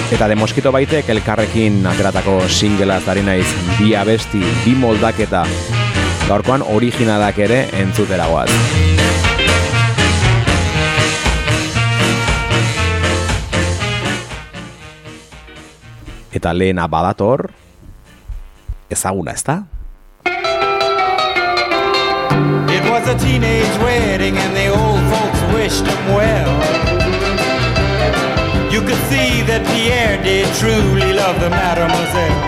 eta 0.10 0.26
de 0.26 0.42
moskito 0.42 0.74
baitek 0.74 1.14
elkarrekin 1.20 1.84
ateratako 1.86 2.42
singlea 2.50 2.98
zari 3.06 3.22
naiz. 3.22 3.46
Bi 3.78 3.94
abesti, 3.94 4.42
bi 4.66 4.74
moldaketa 4.74 5.46
gaurkoan 6.28 6.64
originalak 6.64 7.38
ere 7.46 7.68
entzutera 7.80 8.28
goaz. 8.32 8.50
Eta 16.34 16.54
lehena 16.54 16.88
badator, 16.90 17.52
ezaguna 18.90 19.32
ez 19.38 19.44
da? 19.44 19.64
It 22.74 22.84
was 22.90 23.08
a 23.08 23.16
teenage 23.20 23.78
wedding 23.84 24.36
and 24.38 24.56
the 24.56 24.68
old 24.70 25.04
folks 25.14 25.42
wished 25.54 25.86
him 25.86 26.16
well. 26.16 26.54
You 28.74 28.82
could 28.82 29.02
see 29.12 29.44
that 29.46 29.62
Pierre 29.70 30.18
did 30.24 30.48
truly 30.58 31.14
love 31.14 31.40
the 31.40 31.50
mademoiselle. 31.52 32.42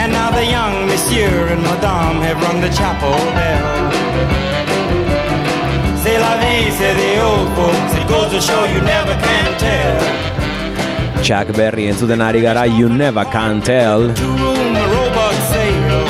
And 0.00 0.12
now 0.12 0.30
the 0.30 0.46
young 0.46 0.79
monsieur 1.00 1.48
and 1.52 1.62
madame 1.62 2.20
have 2.20 2.40
rung 2.44 2.60
the 2.60 2.68
chapel 2.78 3.16
bell. 3.36 3.90
C'est 6.02 6.18
la 6.18 6.36
vie, 6.40 6.70
say 6.78 6.92
the 7.00 7.12
old 7.22 7.48
folks. 7.56 7.92
It 7.98 8.06
goes 8.08 8.30
to 8.32 8.40
show 8.40 8.64
you 8.64 8.80
never 8.82 9.14
can 9.24 9.48
tell. 9.58 10.02
Chuck 11.22 11.48
Berry 11.56 11.84
entzuten 11.90 12.20
ari 12.20 12.40
gara 12.40 12.64
You 12.66 12.88
Never 12.88 13.24
Can 13.26 13.60
Tell 13.60 14.08
Two 14.14 14.34
room 14.42 14.72
a 14.82 14.84
robot 14.94 15.36
sale. 15.52 16.04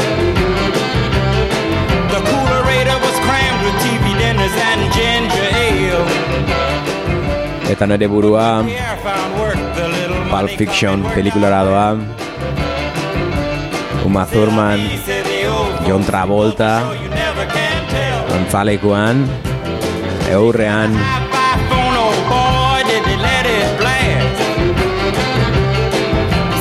The 2.12 2.20
coolerator 2.30 2.98
was 3.06 3.16
crammed 3.26 3.62
with 3.66 3.76
TV 3.84 4.04
dinners 4.22 4.56
and 4.70 4.82
ginger 4.94 5.48
ale. 5.66 6.06
Eta 7.72 7.84
nire 7.86 8.06
burua 8.08 8.46
Pulp 10.30 10.50
Fiction 10.58 11.02
pelikulara 11.14 11.60
doa 11.68 11.86
Uma 14.04 14.24
Thurman 14.26 14.80
John 15.86 16.04
Travolta. 16.04 16.82
Gonzalekuan 18.30 19.26
Eurrean 20.30 20.90
By 20.94 21.58
phone, 21.68 21.98
boy, 22.30 22.80
did 22.86 23.02
they 23.04 23.18
let 23.18 23.44
it 23.46 23.68
blast. 23.78 24.38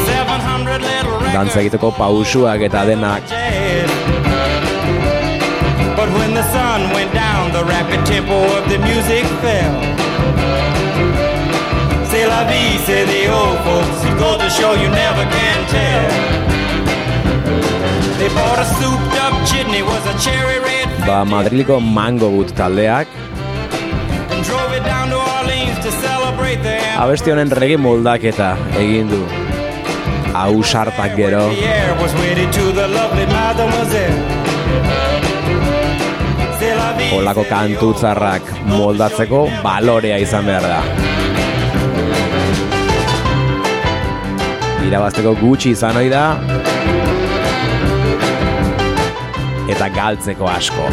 700 0.06 0.82
little 0.82 1.18
records 1.20 1.34
Dantza 1.34 1.60
egiteko 1.62 1.92
pausuak 1.94 2.62
eta 2.62 2.86
denak. 2.90 3.24
But 5.96 6.10
when 6.16 6.34
the 6.34 6.46
sun 6.52 6.90
went 6.96 7.14
down, 7.14 7.52
the 7.52 7.64
rapid 7.64 8.06
tempo 8.06 8.40
of 8.58 8.64
the 8.70 8.80
music 8.80 9.26
fell. 9.44 9.76
C'est 12.10 12.26
la 12.26 12.44
vie, 12.50 12.78
say 12.86 13.06
the 13.06 13.30
old 13.30 13.60
folks. 13.66 14.04
It 14.06 14.18
goes 14.18 14.40
to 14.40 14.50
show 14.50 14.74
you 14.74 14.90
never 14.90 15.26
can 15.30 15.60
tell. 15.70 16.29
Ba 21.08 21.26
Madriliko 21.26 21.80
Mango 21.82 22.30
Boot 22.30 22.54
taldeak. 22.56 23.08
Abesti 27.00 27.32
honen 27.32 27.52
regi 27.52 27.78
moldaketa 27.78 28.50
egin 28.78 29.10
du. 29.10 29.22
Hau 30.34 30.64
sartak 30.64 31.16
gero. 31.16 31.46
Olako 37.12 37.42
say 37.42 37.44
the 37.44 37.50
kantu 37.50 37.86
old 37.88 37.96
tzarrak 37.96 38.42
folks. 38.42 38.52
It 38.52 38.60
goes 38.60 38.62
to 38.62 38.66
show 38.66 38.78
moldatzeko 38.78 39.40
balorea 39.64 40.18
izan 40.18 40.46
behar 40.46 40.62
da. 40.62 40.82
Irabazteko 44.88 45.36
gutxi 45.42 45.72
izan 45.72 45.98
ohi 45.98 46.10
da 46.10 46.69
Eta 49.90 49.98
galtzeko 49.98 50.46
asko. 50.46 50.86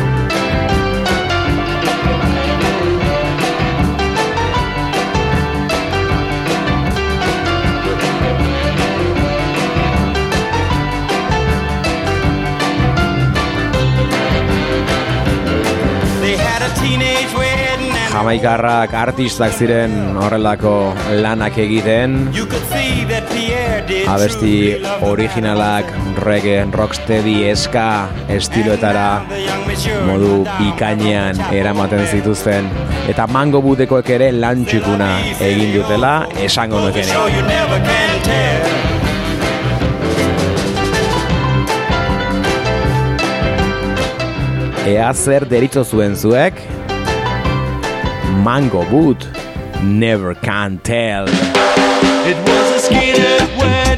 Jamaikarrak 18.17 18.95
artistak 18.97 19.53
ziren 19.53 20.17
horrelako 20.17 20.73
lanak 21.21 21.59
egiten 21.61 22.15
Abesti 24.07 24.79
originalak 25.03 25.89
reggae, 26.23 26.63
rocksteady, 26.71 27.49
eska 27.51 28.07
estiloetara 28.31 29.23
modu 30.07 30.45
went 30.79 31.41
eramaten 31.51 32.07
zituzten. 32.07 32.71
Eta 33.11 33.27
mango 33.27 33.61
butekoek 33.63 34.09
ere 34.11 34.31
lan 34.33 34.65
txukuna 34.65 35.11
egin 35.43 35.75
dutela 35.75 36.27
esango 36.39 36.79
to 36.79 36.87
nuke 36.87 37.03
show 37.03 37.27
you 37.27 37.43
never 37.43 37.81
can 37.83 38.23
tell. 38.23 38.63
Ea 44.87 45.13
zer 45.15 45.49
deritzo 45.51 45.85
zuen 45.85 46.15
zuek? 46.15 46.63
Mango 48.45 48.85
boot 48.91 49.27
Never 49.83 50.35
can 50.35 50.79
tell. 50.79 51.27
It 51.29 52.37
was 52.49 52.91
a 52.91 53.76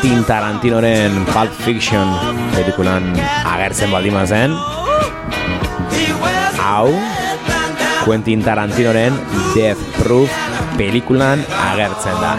Quentin 0.00 0.24
Tarantinoren 0.24 1.12
Pulp 1.28 1.52
Fiction 1.60 2.08
pelikulan 2.54 3.04
agertzen 3.44 3.90
baldima 3.92 4.22
zen 4.24 4.54
Hau 6.56 6.88
Quentin 8.06 8.40
Tarantinoren 8.40 9.12
Death 9.52 9.82
Proof 9.98 10.32
pelikulan 10.80 11.44
agertzen 11.68 12.16
da. 12.16 12.32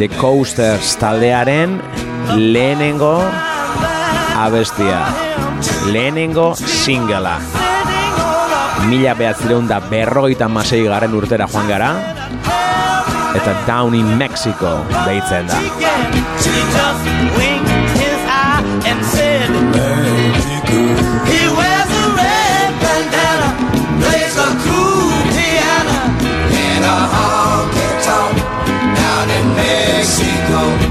The 0.00 0.08
Coasters 0.16 0.96
taldearen 0.96 1.76
lehenengo 2.40 3.20
abestia 4.40 5.33
lehenengo 5.84 6.54
singela 6.56 7.38
mila 8.88 9.14
behatzireun 9.14 9.68
da 9.68 9.80
berrogeita 9.80 10.48
masei 10.48 10.84
garen 10.84 11.14
urtera 11.14 11.46
joan 11.52 11.68
gara 11.68 11.90
eta 13.34 13.54
Down 13.66 13.94
in 13.94 14.16
Mexico 14.18 14.84
deitzen 15.04 15.46
da. 15.46 15.58
He 30.46 30.83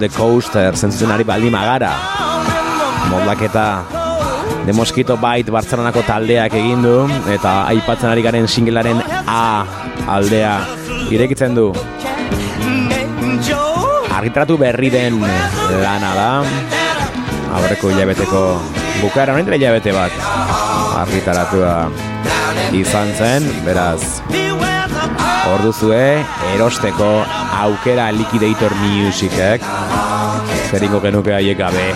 The 0.00 0.08
Coaster 0.08 0.72
zentzuten 0.72 1.10
ari 1.12 1.24
baldin 1.28 1.52
magara 1.52 1.92
moldaketa 3.12 3.84
The 4.64 4.72
Mosquito 4.72 5.18
Bite 5.20 5.52
Bartzelonako 5.52 6.00
taldeak 6.08 6.56
egin 6.56 6.80
du 6.84 6.94
eta 7.28 7.66
aipatzen 7.68 8.08
ari 8.08 8.24
garen 8.24 8.48
singelaren 8.48 9.02
A 9.28 9.66
aldea 10.16 10.54
irekitzen 11.12 11.54
du. 11.54 11.68
Argitratu 14.16 14.56
berri 14.60 14.90
den 14.92 15.20
lana 15.84 16.12
da. 16.16 16.30
Aurreko 17.60 17.92
hilabeteko 17.92 18.44
bukaera 19.00 19.36
honetan 19.36 19.58
hilabete 19.58 19.92
bat 19.96 20.12
argitaratua 21.04 21.74
izan 22.76 23.12
zen, 23.18 23.50
beraz 23.66 24.22
Hor 25.50 25.64
duzue 25.66 26.22
erosteko 26.54 27.24
aukera 27.58 28.12
Liquidator 28.14 28.70
Musicek. 28.78 29.64
Zeringo 30.70 31.00
genuke 31.02 31.34
haiek 31.34 31.58
gabe. 31.58 31.86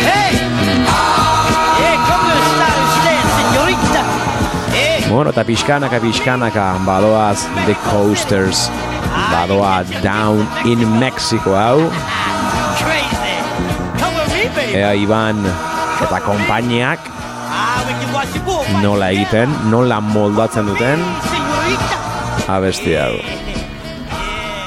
Hey! 0.00 0.46
Bueno, 5.10 5.30
eta 5.30 5.44
pixkanaka, 5.44 6.00
pixkanaka, 6.00 6.64
badoaz 6.88 7.44
The 7.66 7.76
Coasters, 7.90 8.70
badoa 9.30 9.82
Down 10.00 10.48
in 10.64 10.80
Mexico 10.98 11.54
hau, 11.56 11.90
ea 14.72 14.94
Iban 14.96 15.44
eta 16.04 16.20
konpainiak 16.24 17.12
Ah, 17.48 17.80
nola 18.82 19.10
egiten, 19.14 19.52
nola 19.70 20.00
moldatzen 20.02 20.66
duten. 20.66 21.02
Abesti 22.48 22.94
hau. 22.94 23.14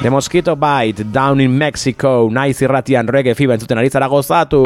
The 0.00 0.08
Mosquito 0.08 0.56
Bite, 0.56 1.04
Down 1.04 1.40
in 1.40 1.56
Mexico, 1.58 2.28
naiz 2.32 2.62
irratian 2.62 3.08
reggae 3.08 3.34
fiba 3.36 3.56
entzuten 3.56 3.80
ari 3.82 3.90
zara 3.92 4.08
gozatu. 4.08 4.64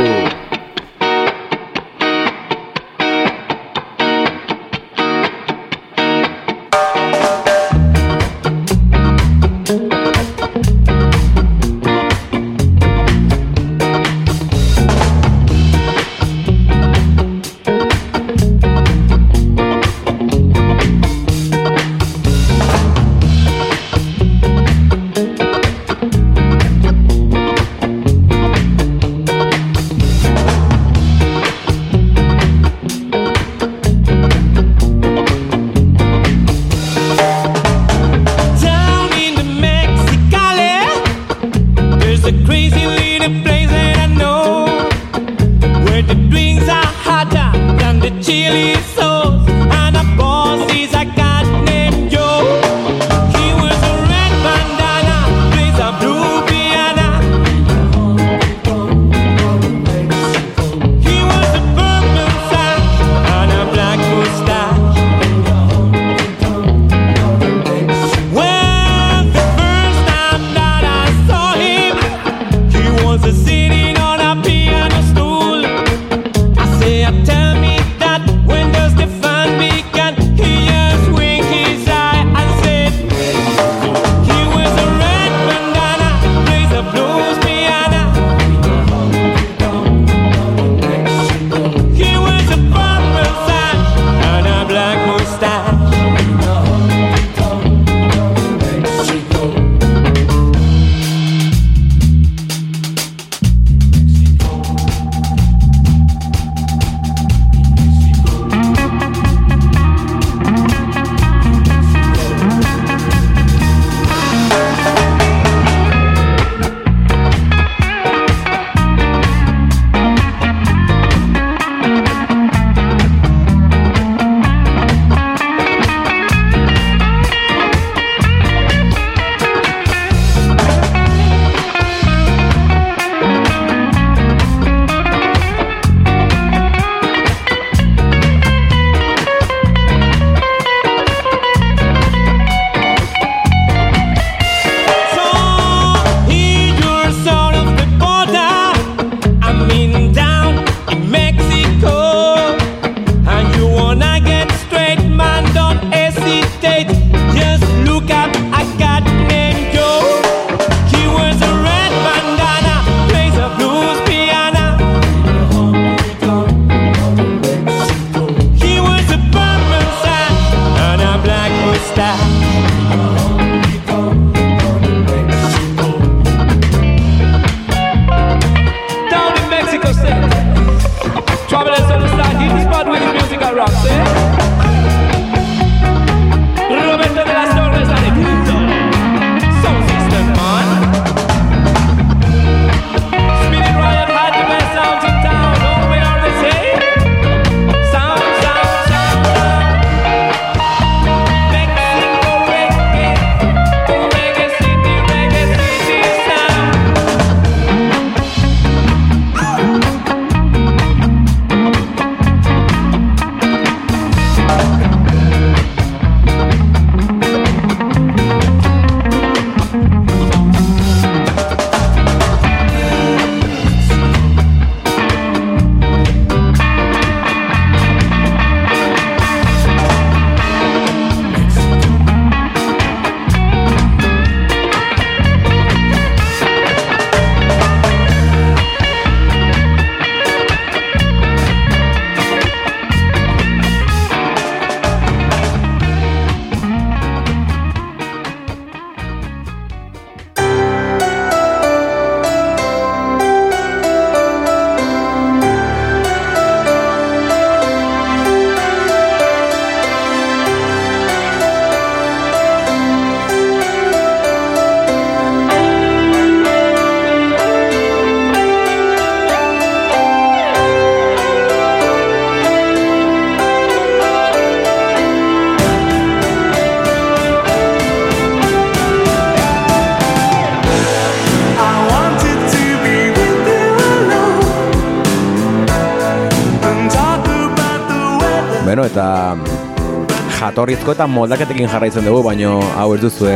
Jatorrizko 290.54 290.92
eta 290.94 291.08
moldaketekin 291.10 291.66
jarraitzen 291.66 292.04
dugu, 292.06 292.20
baino 292.22 292.60
hau 292.78 292.92
ez 292.94 293.00
duzue 293.02 293.34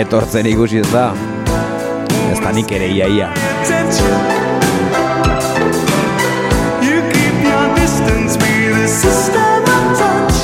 etortzen 0.00 0.46
ikusi 0.48 0.78
ez 0.80 0.88
da. 0.88 1.10
Ez 2.32 2.38
da 2.40 2.52
nik 2.56 2.70
ere 2.72 2.86
ia 2.88 3.04
ia. 3.12 3.26
You 6.80 7.02
keep 7.12 7.36
your 7.44 7.66
distance 7.76 8.38
system 8.88 9.68
of 9.68 9.84
touch 10.00 10.40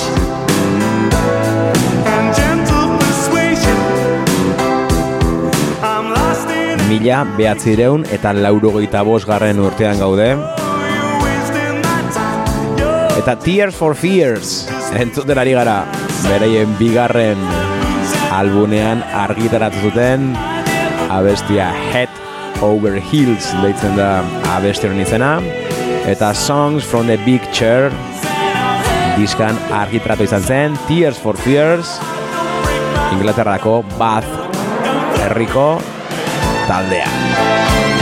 Mila 6.91 7.24
behatzireun 7.39 8.05
eta 8.12 8.35
laurogeita 8.37 9.01
bost 9.07 9.24
garren 9.26 9.64
urtean 9.64 9.97
gaude. 9.99 10.37
You're 12.76 13.16
Eta 13.16 13.37
Tears 13.41 13.74
for 13.74 13.95
Fears 13.95 14.80
entzuten 14.99 15.38
ari 15.38 15.53
gara 15.55 15.84
beraien 16.24 16.72
bigarren 16.78 17.38
albunean 18.34 19.03
argitaratu 19.14 19.86
zuten 19.86 20.32
abestia 21.11 21.70
Head 21.91 22.11
Over 22.62 22.99
Heels 23.01 23.53
deitzen 23.62 23.97
da 23.99 24.20
abesti 24.57 24.91
honen 24.91 25.05
izena 25.05 25.38
eta 26.11 26.32
Songs 26.34 26.84
from 26.84 27.07
the 27.07 27.18
Big 27.26 27.45
Chair 27.55 27.91
diskan 29.18 29.59
argitaratu 29.82 30.26
izan 30.26 30.43
zen 30.43 30.78
Tears 30.88 31.18
for 31.18 31.38
Fears 31.38 31.99
Inglaterrako 33.14 33.80
Bath 33.99 34.28
herriko 35.20 35.72
taldea. 36.68 37.99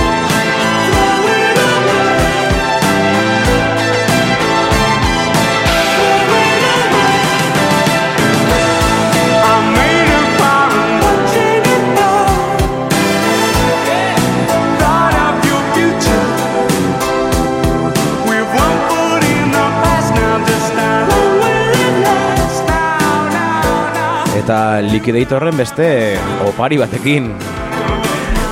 Eta 24.49 24.81
Liquidatorren 24.81 25.59
beste 25.61 26.17
opari 26.41 26.79
batekin 26.81 27.27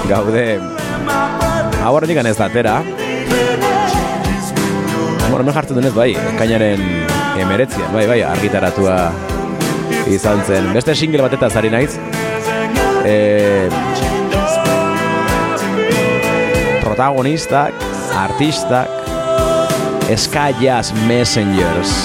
gaude 0.04 0.42
hau 1.80 1.92
horretik 1.96 2.18
ez 2.20 2.34
da 2.36 2.50
atera 2.50 2.74
Bueno, 5.30 5.38
hemen 5.38 5.54
jartzen 5.56 5.78
dunez 5.78 5.94
bai, 5.96 6.10
kainaren 6.36 6.84
emeretzian, 7.40 7.88
bai, 7.94 8.04
bai, 8.10 8.18
argitaratua 8.28 8.98
izan 10.12 10.44
zen. 10.44 10.68
Beste 10.76 10.92
single 11.00 11.24
bateta 11.24 11.48
zari 11.48 11.72
naiz. 11.72 11.96
E, 13.08 13.70
protagonistak, 16.84 17.72
artistak, 18.26 18.92
Ska 20.12 20.50
Jazz 20.60 20.92
Messengers 21.08 21.96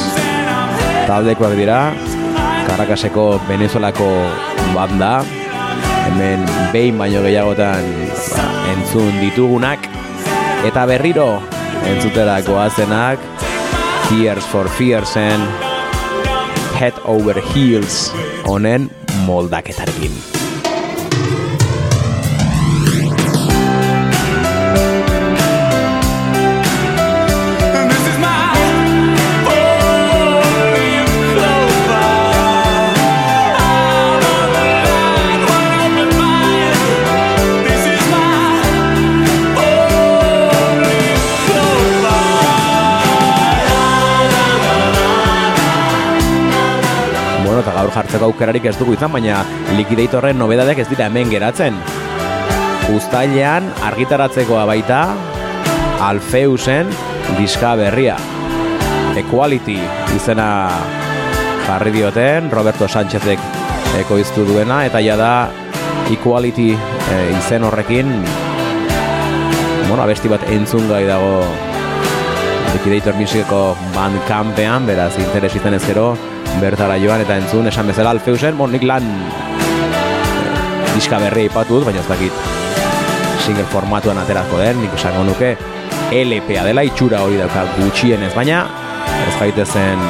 taldekoak 1.11 1.59
dira, 1.59 1.81
Caracaseko 2.71 3.41
Venezuelako 3.49 4.07
banda, 4.71 5.25
hemen 6.07 6.45
behin 6.71 6.95
baino 6.95 7.19
gehiagotan 7.25 7.83
entzun 8.71 9.11
ditugunak, 9.19 9.89
eta 10.63 10.85
berriro 10.87 11.27
entzutera 11.91 12.39
goazenak, 12.47 13.19
Tears 14.07 14.47
for 14.47 14.71
Fearsen, 14.79 15.43
Head 16.79 17.03
Over 17.03 17.43
Heels 17.51 18.05
honen 18.47 18.87
moldaketarekin. 19.27 20.40
Jartzeko 47.93 48.29
aukerarik 48.29 48.65
ez 48.69 48.75
dugu 48.79 48.95
izan, 48.95 49.11
baina 49.13 49.41
Liquidatorren 49.77 50.39
nobedadeak 50.39 50.83
ez 50.83 50.87
dira 50.89 51.07
hemen 51.09 51.31
geratzen. 51.31 51.77
Uztailean 52.91 53.69
argitaratzekoa 53.87 54.65
baita 54.69 55.01
Alfeusen 56.01 56.89
diska 57.37 57.75
berria. 57.79 58.17
Equality 59.21 59.77
izena 60.15 60.47
jarri 61.67 61.91
dioten, 61.93 62.49
Roberto 62.51 62.87
Sánchezek 62.87 63.39
ekoiztu 64.01 64.45
duena, 64.47 64.85
eta 64.87 65.01
ja 65.03 65.17
da 65.19 65.33
Equality 66.11 66.71
eh, 66.73 67.27
izen 67.37 67.67
horrekin 67.67 68.15
bueno, 69.91 70.05
abesti 70.05 70.31
bat 70.31 70.43
entzungai 70.47 71.03
dago 71.03 71.43
Liquidator 72.71 73.17
Musiceko 73.19 73.61
bandcampean, 73.91 74.85
beraz 74.87 75.11
interes 75.19 75.51
izan 75.59 75.75
ezkero, 75.75 76.13
bertara 76.59 76.97
joan 77.01 77.23
eta 77.23 77.37
entzun 77.39 77.67
esan 77.71 77.87
bezala 77.87 78.11
alfeusen, 78.15 78.57
bon, 78.57 78.71
nik 78.73 78.83
lan 78.83 79.07
eh, 79.07 80.91
diska 80.95 81.21
berria 81.23 81.49
ipatu 81.49 81.79
dut, 81.79 81.87
baina 81.87 82.03
ez 82.03 82.09
dakit 82.09 82.33
single 83.45 83.65
formatuan 83.71 84.19
aterako 84.21 84.59
den, 84.61 84.81
nik 84.83 84.93
esango 84.97 85.23
nuke 85.25 85.55
LPA 86.11 86.65
dela 86.67 86.83
itxura 86.83 87.21
hori 87.23 87.39
dauka 87.39 87.63
gutxien 87.77 88.23
ez, 88.27 88.33
baina 88.35 88.65
ez 89.27 89.35
gaite 89.39 89.65
zen 89.65 90.01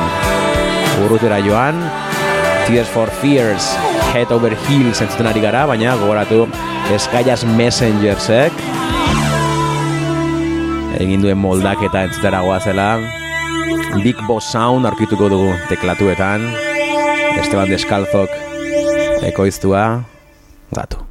urrutera 1.05 1.39
joan. 1.45 1.79
Tears 2.67 2.89
for 2.89 3.09
Fears 3.21 3.71
Head 4.11 4.31
Over 4.31 4.55
Heels 4.67 5.01
entzuten 5.01 5.29
ari 5.29 5.41
gara, 5.43 5.65
baina 5.69 5.95
gogoratu 5.99 6.45
Eskaias 6.93 7.45
Messengersek. 7.57 8.61
Egin 11.01 11.23
duen 11.23 11.39
moldak 11.41 11.81
eta 11.87 12.05
entzutera 12.09 12.43
goazela. 12.45 13.20
Big 13.99 14.15
Boss 14.27 14.47
Sound 14.51 14.87
arkituko 14.87 15.27
dugu 15.29 15.51
teklatuetan. 15.67 16.47
Esteban 17.35 17.69
Descalzok 17.69 18.31
ekoiztua. 19.27 19.85
Gatu. 20.71 21.10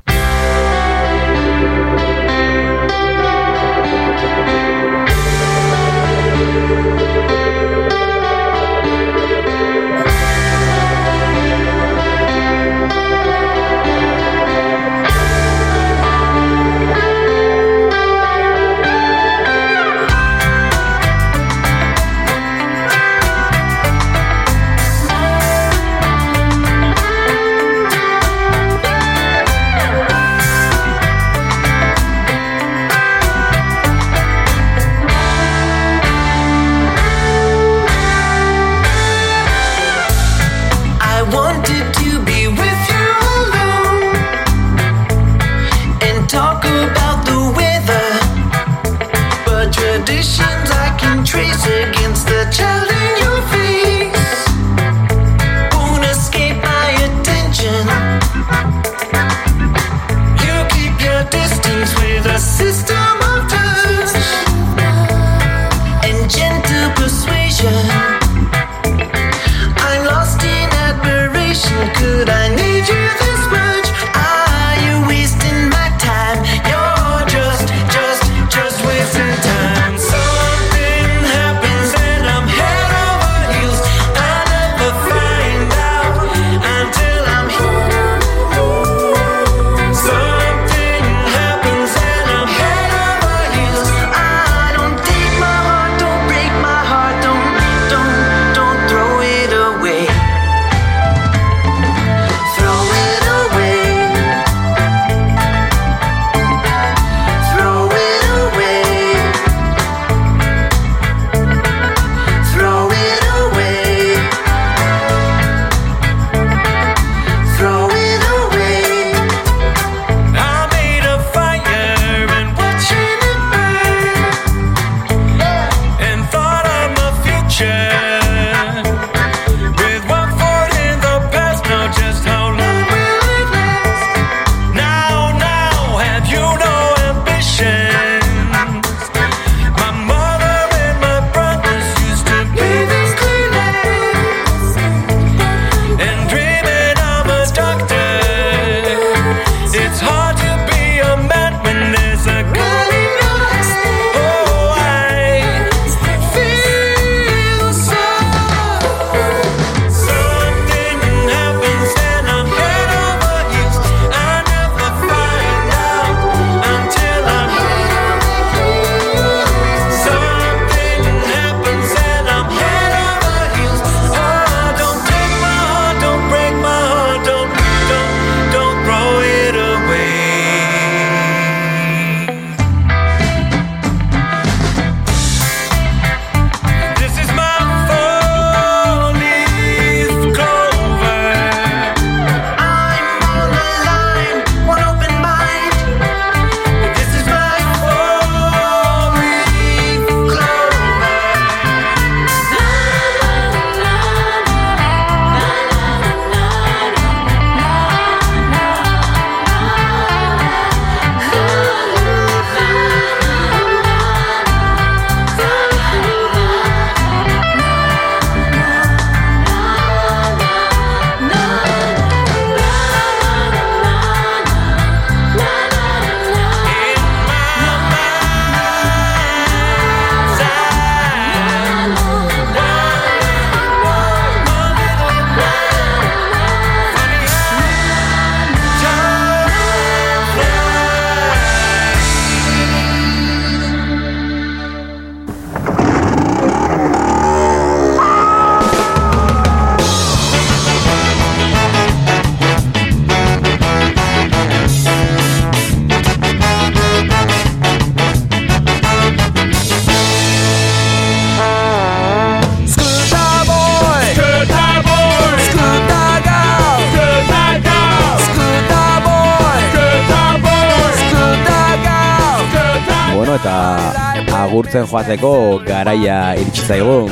sortzen 274.71 274.87
joateko 274.87 275.61
garaia 275.67 276.35
iritsi 276.39 276.63
zaigu. 276.63 277.11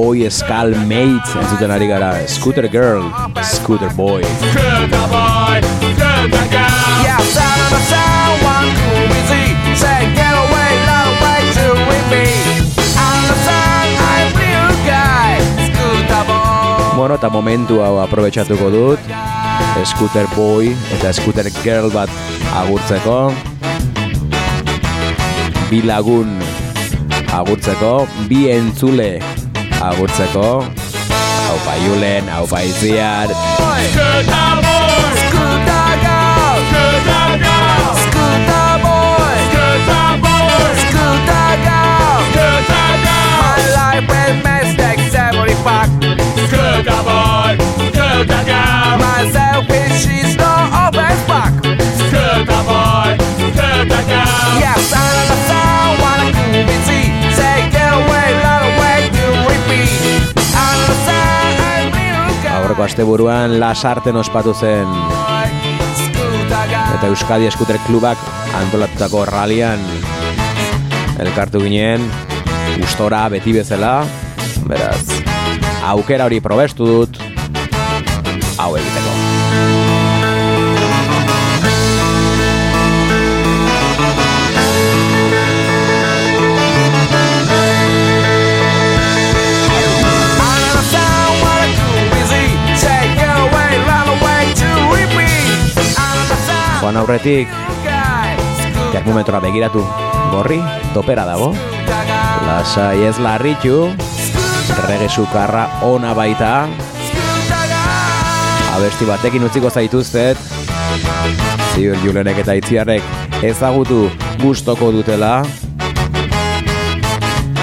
Oi 0.00 0.30
Skal 0.32 0.72
Mate 0.88 1.36
entzuten 1.42 1.70
ari 1.70 1.88
gara 1.90 2.14
Scooter 2.26 2.68
Girl, 2.72 3.10
Scooter 3.44 3.90
Boy. 3.96 4.22
Scooter 4.24 5.04
Boy, 5.12 5.60
Scooter 5.92 6.46
Girl. 6.48 6.72
Yeah, 7.04 7.20
sound 7.20 7.60
of 7.60 7.76
a 7.76 7.80
sound, 7.84 8.40
one 8.40 8.72
cool 8.80 9.04
busy. 9.12 9.44
Say, 9.76 10.08
get 10.16 10.32
away, 10.32 10.72
love 10.88 11.20
away 11.20 11.40
to 11.52 11.66
with 11.84 12.06
me. 12.08 12.24
Bueno, 16.96 17.14
eta 17.20 17.28
momentu 17.28 17.82
hau 17.84 18.00
aprobetsatuko 18.00 18.70
dut 18.72 19.00
Scooter 19.84 20.24
Boy 20.32 20.72
eta 20.96 21.12
Scooter 21.12 21.52
Girl 21.60 21.92
bat 21.92 22.08
agurtzeko 22.56 23.34
Bilagun 25.68 26.55
agurtzeko 27.38 27.92
Bi 28.28 28.46
entzule 28.50 29.10
agurtzeko 29.82 30.48
Julen, 31.84 32.28
hau 32.32 32.46
pa 32.48 32.62
Itziar 32.64 33.28
Scooter 33.28 34.56
boy, 34.64 35.02
scooter 35.22 35.92
girl. 36.02 36.56
Scooter 36.70 37.32
girl. 37.44 37.92
Scooter 38.06 38.74
boy, 38.84 39.36
scooter 39.52 40.14
boy. 40.24 40.72
Scooter 40.88 41.56
girl. 41.66 42.24
Scooter 42.32 43.04
girl. 48.46 48.96
My 48.98 49.20
I'm 54.94 55.15
Aurreko 62.76 62.92
asteburuan 62.92 63.54
lasarten 63.56 64.18
ospatu 64.20 64.52
zen. 64.52 64.90
Eta 66.92 67.08
Euskadi 67.08 67.48
Eskuter 67.48 67.78
Klubak 67.86 68.20
antolatutako 68.58 69.22
ralian 69.24 69.80
elkartu 71.24 71.62
ginen 71.64 72.04
gustora 72.76 73.22
beti 73.32 73.56
bezala 73.56 74.04
beraz 74.68 75.08
aukera 75.88 76.28
hori 76.28 76.42
probestu 76.44 76.84
dut 76.90 77.16
hau 78.60 78.76
egiteko 78.76 79.05
Joan 96.86 97.02
aurretik. 97.02 97.50
Termometroa 98.94 99.40
begiratu. 99.42 99.80
Gorri, 100.30 100.60
topera 100.94 101.24
dago. 101.26 101.48
Lasai 102.46 103.02
ez 103.02 103.16
larritu. 103.18 103.88
Rege 104.86 105.08
sukarra 105.10 105.64
ona 105.82 106.12
baita. 106.14 106.68
Abesti 108.70 109.08
batekin 109.08 109.42
utziko 109.48 109.66
zaituztet. 109.66 110.38
Ziur 111.74 111.98
Julenek 112.04 112.38
eta 112.44 112.54
Itziarrek 112.54 113.02
ezagutu 113.42 114.04
gustoko 114.38 114.92
dutela. 114.94 115.40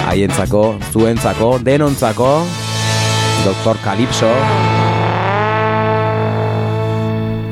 Haientzako, 0.04 0.66
zuentzako, 0.92 1.48
denontzako. 1.64 2.28
Doktor 3.46 3.80
Calypso. 3.86 4.34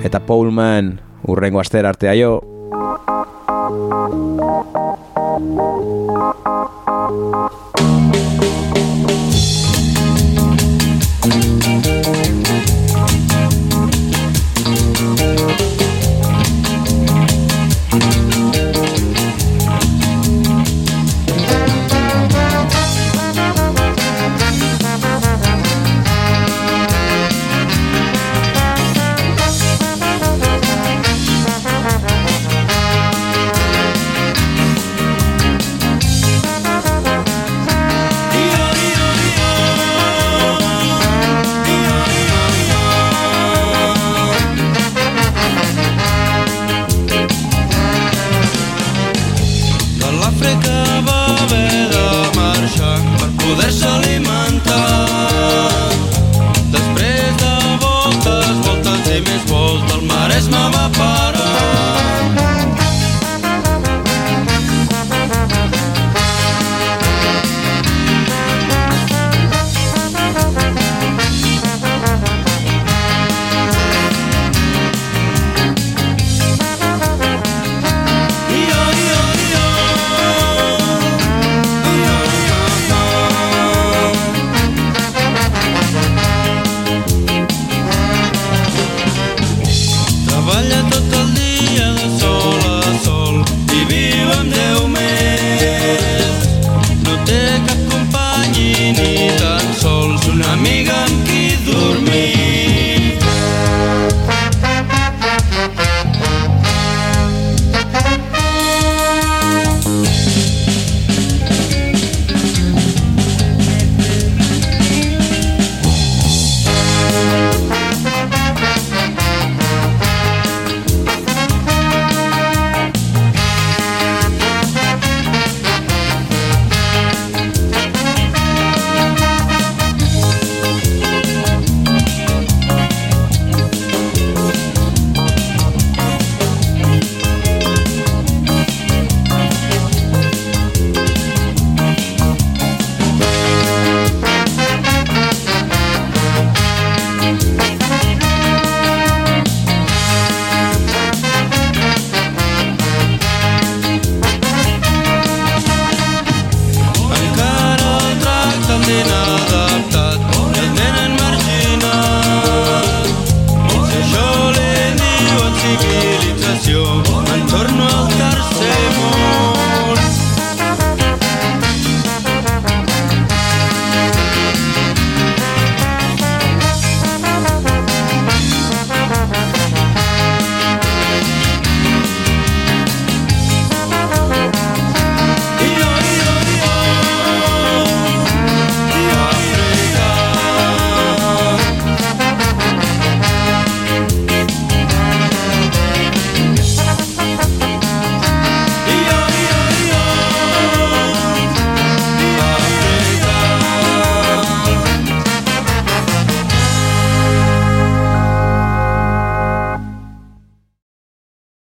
Eta 0.05 0.21
Paulman 0.21 1.12
Urrengo 1.25 1.61
aster 1.61 1.87
arte 1.87 2.09
aio. 2.09 2.41